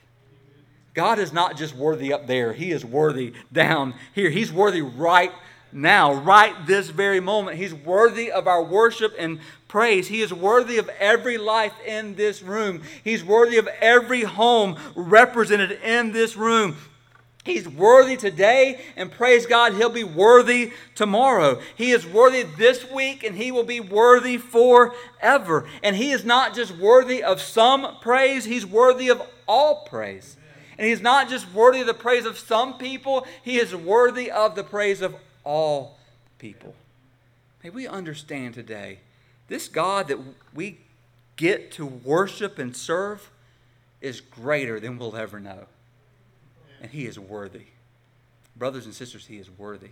God 0.96 1.18
is 1.18 1.30
not 1.30 1.58
just 1.58 1.76
worthy 1.76 2.12
up 2.12 2.26
there, 2.26 2.54
He 2.54 2.72
is 2.72 2.84
worthy 2.84 3.34
down 3.52 3.94
here. 4.14 4.30
He's 4.30 4.50
worthy 4.50 4.80
right 4.80 5.30
now, 5.70 6.14
right 6.14 6.54
this 6.66 6.88
very 6.88 7.20
moment. 7.20 7.58
He's 7.58 7.74
worthy 7.74 8.32
of 8.32 8.46
our 8.48 8.64
worship 8.64 9.14
and 9.18 9.38
praise. 9.68 10.08
He 10.08 10.22
is 10.22 10.32
worthy 10.32 10.78
of 10.78 10.88
every 10.98 11.36
life 11.36 11.74
in 11.86 12.14
this 12.14 12.42
room. 12.42 12.80
He's 13.04 13.22
worthy 13.22 13.58
of 13.58 13.68
every 13.80 14.22
home 14.22 14.78
represented 14.94 15.72
in 15.84 16.12
this 16.12 16.34
room. 16.34 16.76
He's 17.44 17.68
worthy 17.68 18.16
today, 18.16 18.80
and 18.96 19.12
praise 19.12 19.44
God, 19.44 19.74
He'll 19.74 19.90
be 19.90 20.02
worthy 20.02 20.72
tomorrow. 20.94 21.60
He 21.76 21.90
is 21.90 22.06
worthy 22.06 22.42
this 22.42 22.90
week, 22.90 23.22
and 23.22 23.36
He 23.36 23.52
will 23.52 23.64
be 23.64 23.80
worthy 23.80 24.38
forever. 24.38 25.68
And 25.82 25.94
He 25.94 26.10
is 26.10 26.24
not 26.24 26.54
just 26.54 26.74
worthy 26.74 27.22
of 27.22 27.42
some 27.42 27.98
praise, 28.00 28.46
He's 28.46 28.64
worthy 28.64 29.08
of 29.10 29.22
all 29.46 29.84
praise. 29.84 30.38
And 30.78 30.86
he's 30.86 31.00
not 31.00 31.28
just 31.28 31.52
worthy 31.52 31.80
of 31.80 31.86
the 31.86 31.94
praise 31.94 32.26
of 32.26 32.38
some 32.38 32.76
people, 32.78 33.26
he 33.42 33.58
is 33.58 33.74
worthy 33.74 34.30
of 34.30 34.54
the 34.54 34.64
praise 34.64 35.00
of 35.00 35.14
all 35.44 35.98
people. 36.38 36.74
May 37.64 37.70
we 37.70 37.86
understand 37.86 38.54
today 38.54 39.00
this 39.48 39.68
God 39.68 40.08
that 40.08 40.18
we 40.54 40.78
get 41.36 41.70
to 41.72 41.86
worship 41.86 42.58
and 42.58 42.76
serve 42.76 43.30
is 44.00 44.20
greater 44.20 44.78
than 44.80 44.98
we'll 44.98 45.16
ever 45.16 45.40
know. 45.40 45.66
And 46.80 46.90
he 46.90 47.06
is 47.06 47.18
worthy. 47.18 47.66
Brothers 48.54 48.84
and 48.84 48.94
sisters, 48.94 49.26
he 49.26 49.38
is 49.38 49.50
worthy. 49.50 49.90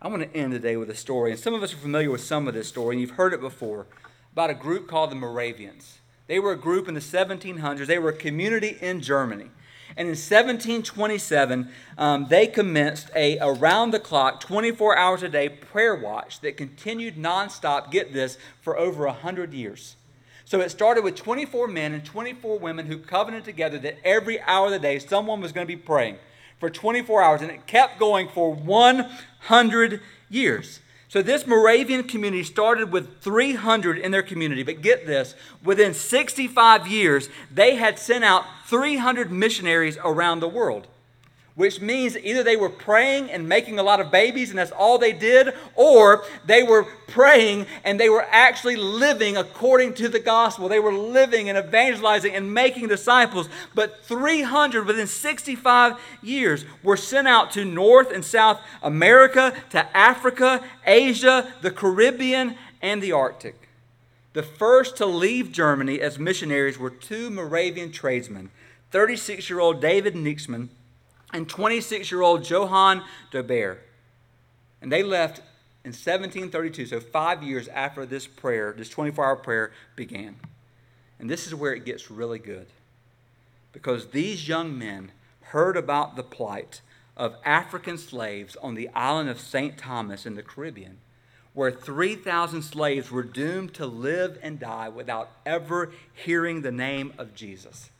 I 0.00 0.08
want 0.08 0.22
to 0.22 0.36
end 0.36 0.52
today 0.52 0.76
with 0.76 0.90
a 0.90 0.96
story, 0.96 1.30
and 1.30 1.38
some 1.38 1.54
of 1.54 1.62
us 1.62 1.72
are 1.72 1.78
familiar 1.78 2.10
with 2.10 2.22
some 2.22 2.48
of 2.48 2.54
this 2.54 2.68
story, 2.68 2.96
and 2.96 3.00
you've 3.00 3.12
heard 3.12 3.32
it 3.32 3.40
before, 3.40 3.86
about 4.32 4.50
a 4.50 4.54
group 4.54 4.88
called 4.88 5.10
the 5.10 5.16
Moravians. 5.16 5.98
They 6.26 6.40
were 6.40 6.52
a 6.52 6.58
group 6.58 6.88
in 6.88 6.94
the 6.94 7.00
1700s, 7.00 7.86
they 7.86 7.98
were 7.98 8.10
a 8.10 8.16
community 8.16 8.78
in 8.80 9.00
Germany. 9.00 9.50
And 9.96 10.08
in 10.08 10.14
1727, 10.14 11.68
um, 11.98 12.26
they 12.28 12.46
commenced 12.46 13.10
a 13.14 13.38
around 13.40 13.90
the 13.90 14.00
clock, 14.00 14.40
24 14.40 14.96
hours 14.96 15.22
a 15.22 15.28
day 15.28 15.48
prayer 15.48 15.94
watch 15.94 16.40
that 16.40 16.56
continued 16.56 17.16
nonstop, 17.16 17.90
get 17.90 18.12
this, 18.12 18.38
for 18.60 18.78
over 18.78 19.06
100 19.06 19.52
years. 19.52 19.96
So 20.44 20.60
it 20.60 20.70
started 20.70 21.04
with 21.04 21.16
24 21.16 21.68
men 21.68 21.92
and 21.92 22.04
24 22.04 22.58
women 22.58 22.86
who 22.86 22.98
covenanted 22.98 23.44
together 23.44 23.78
that 23.78 23.98
every 24.04 24.40
hour 24.42 24.66
of 24.66 24.72
the 24.72 24.78
day 24.78 24.98
someone 24.98 25.40
was 25.40 25.52
going 25.52 25.66
to 25.66 25.76
be 25.76 25.80
praying 25.80 26.18
for 26.58 26.68
24 26.68 27.22
hours. 27.22 27.42
And 27.42 27.50
it 27.50 27.66
kept 27.66 27.98
going 27.98 28.28
for 28.28 28.52
100 28.54 30.00
years. 30.28 30.80
So 31.12 31.20
this 31.20 31.46
Moravian 31.46 32.04
community 32.04 32.42
started 32.42 32.90
with 32.90 33.20
300 33.20 33.98
in 33.98 34.12
their 34.12 34.22
community, 34.22 34.62
but 34.62 34.80
get 34.80 35.06
this, 35.06 35.34
within 35.62 35.92
65 35.92 36.86
years, 36.86 37.28
they 37.52 37.74
had 37.74 37.98
sent 37.98 38.24
out 38.24 38.46
300 38.64 39.30
missionaries 39.30 39.98
around 40.02 40.40
the 40.40 40.48
world 40.48 40.86
which 41.54 41.80
means 41.80 42.16
either 42.16 42.42
they 42.42 42.56
were 42.56 42.70
praying 42.70 43.30
and 43.30 43.48
making 43.48 43.78
a 43.78 43.82
lot 43.82 44.00
of 44.00 44.10
babies 44.10 44.50
and 44.50 44.58
that's 44.58 44.70
all 44.70 44.98
they 44.98 45.12
did, 45.12 45.54
or 45.74 46.24
they 46.46 46.62
were 46.62 46.84
praying 47.08 47.66
and 47.84 48.00
they 48.00 48.08
were 48.08 48.26
actually 48.30 48.76
living 48.76 49.36
according 49.36 49.92
to 49.92 50.08
the 50.08 50.18
gospel. 50.18 50.68
They 50.68 50.80
were 50.80 50.94
living 50.94 51.48
and 51.50 51.58
evangelizing 51.58 52.34
and 52.34 52.54
making 52.54 52.88
disciples. 52.88 53.48
But 53.74 54.02
300 54.04 54.86
within 54.86 55.06
65 55.06 55.98
years 56.22 56.64
were 56.82 56.96
sent 56.96 57.28
out 57.28 57.50
to 57.52 57.64
North 57.64 58.10
and 58.10 58.24
South 58.24 58.60
America, 58.82 59.54
to 59.70 59.96
Africa, 59.96 60.64
Asia, 60.86 61.52
the 61.60 61.70
Caribbean, 61.70 62.56
and 62.80 63.02
the 63.02 63.12
Arctic. 63.12 63.68
The 64.32 64.42
first 64.42 64.96
to 64.96 65.06
leave 65.06 65.52
Germany 65.52 66.00
as 66.00 66.18
missionaries 66.18 66.78
were 66.78 66.90
two 66.90 67.28
Moravian 67.28 67.92
tradesmen 67.92 68.50
36 68.90 69.50
year 69.50 69.60
old 69.60 69.80
David 69.80 70.14
Nitschmann 70.14 70.68
and 71.32 71.48
26 71.48 72.10
year 72.10 72.22
old 72.22 72.48
Johann 72.48 73.02
Dober. 73.30 73.78
And 74.80 74.90
they 74.90 75.02
left 75.02 75.38
in 75.84 75.90
1732, 75.90 76.86
so 76.86 77.00
five 77.00 77.42
years 77.42 77.68
after 77.68 78.06
this 78.06 78.26
prayer, 78.26 78.74
this 78.76 78.88
24 78.88 79.24
hour 79.24 79.36
prayer 79.36 79.72
began. 79.96 80.36
And 81.18 81.28
this 81.30 81.46
is 81.46 81.54
where 81.54 81.72
it 81.72 81.84
gets 81.84 82.10
really 82.10 82.38
good. 82.38 82.66
Because 83.72 84.08
these 84.08 84.48
young 84.48 84.76
men 84.76 85.12
heard 85.40 85.76
about 85.76 86.16
the 86.16 86.22
plight 86.22 86.80
of 87.16 87.36
African 87.44 87.98
slaves 87.98 88.56
on 88.56 88.74
the 88.74 88.88
island 88.90 89.28
of 89.28 89.40
St. 89.40 89.76
Thomas 89.78 90.26
in 90.26 90.34
the 90.34 90.42
Caribbean, 90.42 90.98
where 91.54 91.70
3,000 91.70 92.62
slaves 92.62 93.10
were 93.10 93.22
doomed 93.22 93.74
to 93.74 93.86
live 93.86 94.38
and 94.42 94.58
die 94.58 94.88
without 94.88 95.30
ever 95.44 95.92
hearing 96.12 96.62
the 96.62 96.72
name 96.72 97.12
of 97.18 97.34
Jesus 97.34 97.91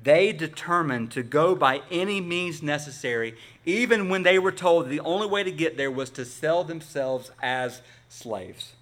they 0.00 0.32
determined 0.32 1.10
to 1.12 1.22
go 1.22 1.54
by 1.54 1.82
any 1.90 2.20
means 2.20 2.62
necessary, 2.62 3.36
even 3.64 4.08
when 4.08 4.22
they 4.22 4.38
were 4.38 4.52
told 4.52 4.88
the 4.88 5.00
only 5.00 5.26
way 5.26 5.42
to 5.42 5.52
get 5.52 5.76
there 5.76 5.90
was 5.90 6.10
to 6.10 6.24
sell 6.24 6.64
themselves 6.64 7.30
as 7.42 7.82
slaves. 8.08 8.72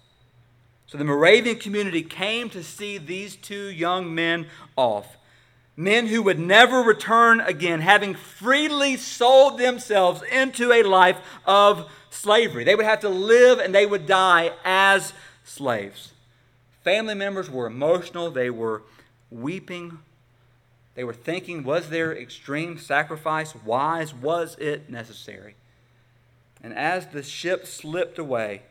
So 0.87 0.97
the 0.97 1.03
Moravian 1.03 1.57
community 1.57 2.03
came 2.03 2.49
to 2.49 2.63
see 2.63 2.97
these 2.97 3.35
two 3.35 3.69
young 3.69 4.13
men 4.13 4.47
off. 4.75 5.17
Men 5.77 6.07
who 6.07 6.21
would 6.23 6.39
never 6.39 6.79
return 6.79 7.39
again, 7.39 7.81
having 7.81 8.13
freely 8.13 8.97
sold 8.97 9.57
themselves 9.57 10.21
into 10.23 10.71
a 10.71 10.83
life 10.83 11.17
of 11.45 11.89
slavery. 12.09 12.63
They 12.63 12.75
would 12.75 12.85
have 12.85 12.99
to 13.01 13.09
live 13.09 13.59
and 13.59 13.73
they 13.73 13.85
would 13.85 14.05
die 14.05 14.51
as 14.65 15.13
slaves. 15.45 16.11
Family 16.83 17.15
members 17.15 17.49
were 17.49 17.67
emotional, 17.67 18.31
they 18.31 18.49
were 18.49 18.81
weeping 19.29 19.99
they 21.01 21.05
were 21.05 21.13
thinking, 21.13 21.63
was 21.63 21.89
their 21.89 22.15
extreme 22.15 22.77
sacrifice 22.77 23.55
wise? 23.55 24.13
Was 24.13 24.55
it 24.59 24.87
necessary? 24.87 25.55
And 26.61 26.75
as 26.75 27.07
the 27.07 27.23
ship 27.23 27.65
slipped 27.65 28.19
away 28.19 28.61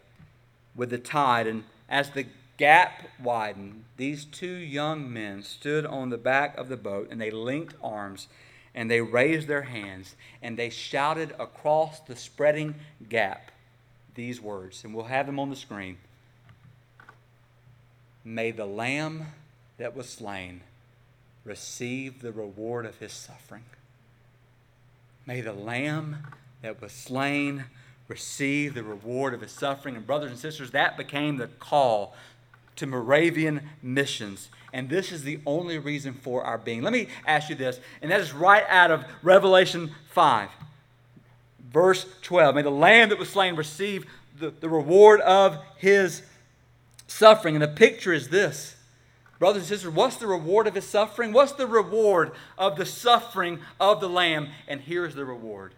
with 0.77 0.91
the 0.91 0.99
tide, 0.99 1.49
and 1.49 1.65
as 1.89 2.11
the 2.11 2.27
gap 2.57 3.03
widened, 3.21 3.83
these 3.97 4.25
two 4.25 4.47
young 4.47 5.13
men 5.13 5.43
stood 5.43 5.85
on 5.85 6.11
the 6.11 6.19
back 6.19 6.57
of 6.57 6.69
the 6.69 6.77
boat 6.77 7.09
and 7.11 7.21
they 7.21 7.33
linked 7.33 7.75
arms 7.83 8.29
and 8.77 8.89
they 8.89 9.01
raised 9.01 9.49
their 9.49 9.63
hands 9.63 10.15
and 10.41 10.57
they 10.57 10.71
shouted 10.71 11.35
across 11.37 11.99
the 11.99 12.15
spreading 12.15 12.77
gap 13.09 13.51
these 14.15 14.41
words. 14.41 14.85
And 14.85 14.95
we'll 14.95 15.07
have 15.07 15.27
them 15.27 15.41
on 15.41 15.51
the 15.51 15.57
screen. 15.57 15.97
May 18.25 18.53
the 18.53 18.67
Lamb 18.67 19.27
that 19.79 19.97
was 19.97 20.09
slain 20.09 20.61
receive 21.45 22.21
the 22.21 22.33
reward 22.33 22.87
of 22.87 22.99
his 22.99 23.13
suffering. 23.13 23.65
May 25.27 25.41
the 25.41 25.53
Lamb 25.53 26.19
that 26.63 26.81
was 26.81 26.93
slain 26.93 27.65
receive 28.09 28.75
the 28.75 28.83
reward 28.83 29.35
of 29.35 29.41
his 29.41 29.53
suffering. 29.53 29.97
And, 29.97 30.07
brothers 30.07 30.31
and 30.31 30.39
sisters, 30.39 30.73
that 30.73 30.97
became 30.97 31.37
the 31.37 31.47
call 31.47 32.15
to 32.77 32.87
Moravian 32.87 33.69
missions. 33.83 34.49
And 34.73 34.89
this 34.89 35.13
is 35.13 35.23
the 35.23 35.41
only 35.47 35.79
reason 35.79 36.15
for 36.15 36.45
our 36.45 36.59
being. 36.59 36.83
Let 36.83 36.93
me 36.93 37.09
ask 37.27 37.49
you 37.49 37.55
this, 37.55 37.81
and 38.03 38.11
that 38.11 38.21
is 38.21 38.33
right 38.33 38.65
out 38.69 38.91
of 38.91 39.05
Revelation 39.23 39.93
5, 40.11 40.49
verse 41.73 42.07
12. 42.23 42.55
May 42.55 42.63
the 42.63 42.71
Lamb 42.71 43.11
that 43.11 43.19
was 43.19 43.29
slain 43.29 43.57
receive 43.57 44.07
the, 44.39 44.51
the 44.51 44.69
reward 44.69 45.21
of 45.21 45.59
his 45.77 46.23
suffering. 47.07 47.55
And 47.55 47.63
the 47.63 47.69
picture 47.69 48.13
is 48.13 48.29
this 48.29 48.77
Brothers 49.41 49.63
and 49.63 49.69
sisters, 49.69 49.95
what's 49.95 50.17
the 50.17 50.27
reward 50.27 50.67
of 50.67 50.75
his 50.75 50.87
suffering? 50.87 51.33
What's 51.33 51.53
the 51.53 51.67
reward 51.67 52.33
of 52.59 52.77
the 52.77 52.85
suffering 52.85 53.61
of 53.81 53.99
the 53.99 54.09
Lamb? 54.09 54.51
And 54.69 54.83
here's 54.83 55.15
the 55.15 55.25
reward 55.25 55.73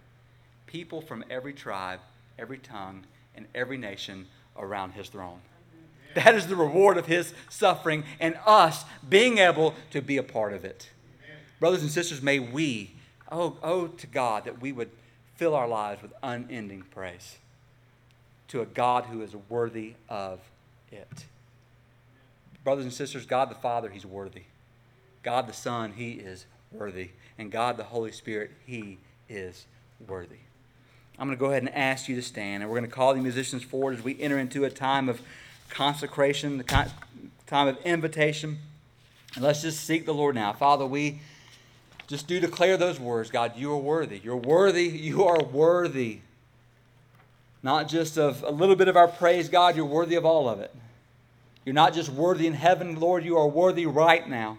people 0.66 1.00
from 1.00 1.24
every 1.30 1.52
tribe, 1.52 2.00
every 2.38 2.58
tongue, 2.58 3.04
and 3.36 3.46
every 3.54 3.78
nation 3.78 4.26
around 4.58 4.92
his 4.92 5.08
throne. 5.08 5.38
That 6.14 6.34
is 6.34 6.48
the 6.48 6.56
reward 6.56 6.98
of 6.98 7.06
his 7.06 7.34
suffering 7.48 8.02
and 8.18 8.36
us 8.44 8.84
being 9.08 9.38
able 9.38 9.74
to 9.92 10.02
be 10.02 10.16
a 10.16 10.24
part 10.24 10.52
of 10.52 10.64
it. 10.64 10.90
Brothers 11.60 11.82
and 11.82 11.90
sisters, 11.90 12.20
may 12.20 12.40
we, 12.40 12.90
oh, 13.30 13.58
oh 13.62 13.86
to 13.86 14.06
God, 14.08 14.44
that 14.44 14.60
we 14.60 14.72
would 14.72 14.90
fill 15.36 15.54
our 15.54 15.68
lives 15.68 16.02
with 16.02 16.12
unending 16.20 16.82
praise 16.90 17.38
to 18.48 18.60
a 18.60 18.66
God 18.66 19.04
who 19.04 19.22
is 19.22 19.36
worthy 19.48 19.94
of 20.08 20.40
it. 20.90 21.26
Brothers 22.64 22.84
and 22.84 22.92
sisters, 22.92 23.26
God 23.26 23.50
the 23.50 23.54
Father, 23.54 23.88
He's 23.88 24.06
worthy. 24.06 24.42
God 25.22 25.46
the 25.46 25.52
Son, 25.52 25.92
He 25.92 26.12
is 26.12 26.46
worthy. 26.70 27.10
And 27.38 27.50
God 27.50 27.76
the 27.76 27.84
Holy 27.84 28.12
Spirit, 28.12 28.52
He 28.66 28.98
is 29.28 29.66
worthy. 30.06 30.36
I'm 31.18 31.28
going 31.28 31.36
to 31.36 31.40
go 31.40 31.50
ahead 31.50 31.62
and 31.62 31.74
ask 31.74 32.08
you 32.08 32.16
to 32.16 32.22
stand, 32.22 32.62
and 32.62 32.70
we're 32.70 32.78
going 32.78 32.90
to 32.90 32.94
call 32.94 33.14
the 33.14 33.20
musicians 33.20 33.62
forward 33.62 33.98
as 33.98 34.02
we 34.02 34.20
enter 34.20 34.38
into 34.38 34.64
a 34.64 34.70
time 34.70 35.08
of 35.08 35.20
consecration, 35.68 36.58
the 36.58 36.64
time 36.64 37.68
of 37.68 37.78
invitation. 37.84 38.58
And 39.34 39.44
let's 39.44 39.62
just 39.62 39.84
seek 39.84 40.06
the 40.06 40.14
Lord 40.14 40.34
now. 40.34 40.52
Father, 40.52 40.86
we 40.86 41.20
just 42.06 42.26
do 42.26 42.40
declare 42.40 42.76
those 42.76 42.98
words. 42.98 43.30
God, 43.30 43.52
you 43.56 43.72
are 43.72 43.78
worthy. 43.78 44.18
You're 44.18 44.36
worthy. 44.36 44.84
You 44.84 45.24
are 45.24 45.42
worthy. 45.42 46.20
Not 47.62 47.88
just 47.88 48.18
of 48.18 48.42
a 48.42 48.50
little 48.50 48.76
bit 48.76 48.88
of 48.88 48.96
our 48.96 49.08
praise, 49.08 49.48
God, 49.48 49.76
you're 49.76 49.84
worthy 49.84 50.16
of 50.16 50.26
all 50.26 50.48
of 50.48 50.60
it. 50.60 50.74
You're 51.64 51.74
not 51.74 51.94
just 51.94 52.10
worthy 52.10 52.46
in 52.46 52.54
heaven, 52.54 52.98
Lord, 52.98 53.24
you 53.24 53.38
are 53.38 53.46
worthy 53.46 53.86
right 53.86 54.28
now. 54.28 54.58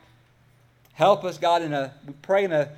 Help 0.94 1.24
us, 1.24 1.38
God, 1.38 1.62
in 1.62 1.74
a, 1.74 1.94
we 2.08 2.13
pray 2.22 2.46
in 2.46 2.52
a, 2.52 2.70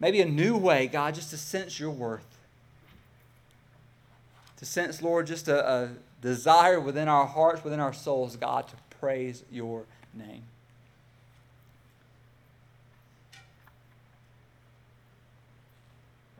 maybe 0.00 0.20
a 0.20 0.26
new 0.26 0.56
way, 0.56 0.88
God, 0.88 1.14
just 1.14 1.30
to 1.30 1.36
sense 1.36 1.78
your 1.78 1.90
worth. 1.90 2.24
To 4.56 4.64
sense, 4.64 5.00
Lord, 5.00 5.26
just 5.26 5.46
a, 5.46 5.68
a 5.68 5.88
desire 6.20 6.80
within 6.80 7.06
our 7.06 7.26
hearts, 7.26 7.62
within 7.62 7.78
our 7.78 7.92
souls, 7.92 8.34
God, 8.34 8.66
to 8.68 8.74
praise 8.98 9.44
your 9.52 9.84
name. 10.14 10.42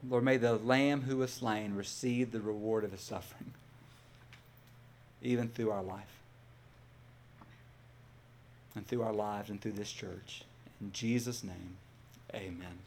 Lord, 0.09 0.25
may 0.25 0.39
the 0.39 0.55
Lamb 0.55 1.03
who 1.03 1.19
was 1.19 1.33
slain 1.33 1.75
receive 1.75 2.33
the 2.33 2.41
reward 2.41 2.83
of 2.83 2.93
his 2.93 3.01
suffering, 3.01 3.53
even 5.23 5.49
through 5.49 5.71
our 5.71 5.83
life 5.83 6.18
and 8.75 8.87
through 8.87 9.03
our 9.03 9.13
lives 9.13 9.51
and 9.51 9.61
through 9.61 9.73
this 9.73 9.93
church. 9.93 10.43
In 10.81 10.93
Jesus' 10.93 11.43
name, 11.43 11.77
amen. 12.35 12.79